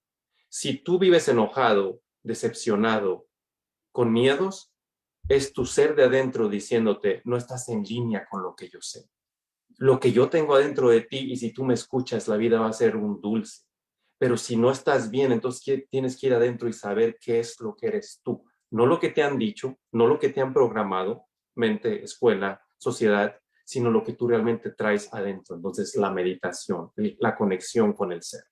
[0.51, 3.26] Si tú vives enojado, decepcionado,
[3.93, 4.72] con miedos,
[5.26, 9.09] es tu ser de adentro diciéndote, no estás en línea con lo que yo sé.
[9.78, 12.68] Lo que yo tengo adentro de ti y si tú me escuchas, la vida va
[12.68, 13.69] a ser un dulce.
[14.20, 17.74] Pero si no estás bien, entonces tienes que ir adentro y saber qué es lo
[17.74, 18.44] que eres tú.
[18.70, 23.34] No lo que te han dicho, no lo que te han programado, mente, escuela, sociedad,
[23.64, 25.56] sino lo que tú realmente traes adentro.
[25.56, 28.42] Entonces, la meditación, la conexión con el ser.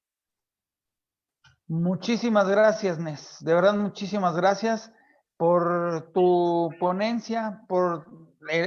[1.66, 3.36] Muchísimas gracias, Nes.
[3.40, 4.90] De verdad, muchísimas gracias
[5.36, 8.06] por tu ponencia, por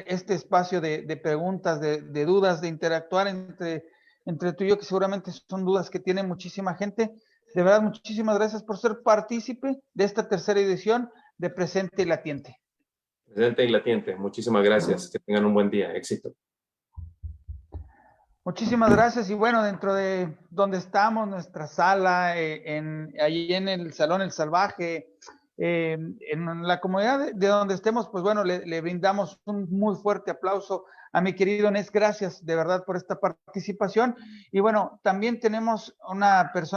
[0.05, 3.85] este espacio de, preguntas, de, dudas, de interactuar entre,
[4.26, 7.11] entre tú y yo, que seguramente son dudas que tiene muchísima gente.
[7.53, 12.59] De verdad, muchísimas gracias por ser partícipe de esta tercera edición de Presente y Latiente.
[13.26, 15.09] Presente y Latiente, muchísimas gracias.
[15.09, 15.93] Que tengan un buen día.
[15.93, 16.34] Éxito.
[18.43, 19.30] Muchísimas gracias.
[19.30, 24.32] Y bueno, dentro de donde estamos, nuestra sala, eh, en, allí en el Salón El
[24.32, 25.13] Salvaje,
[25.57, 25.95] eh,
[26.32, 31.22] en la comunidad de, donde estemos, pues bueno, le, brindamos un muy fuerte aplauso a
[31.22, 31.91] mi querido Nes.
[31.91, 34.16] Gracias de verdad por esta participación.
[34.51, 36.62] Y bueno, también tenemos una persona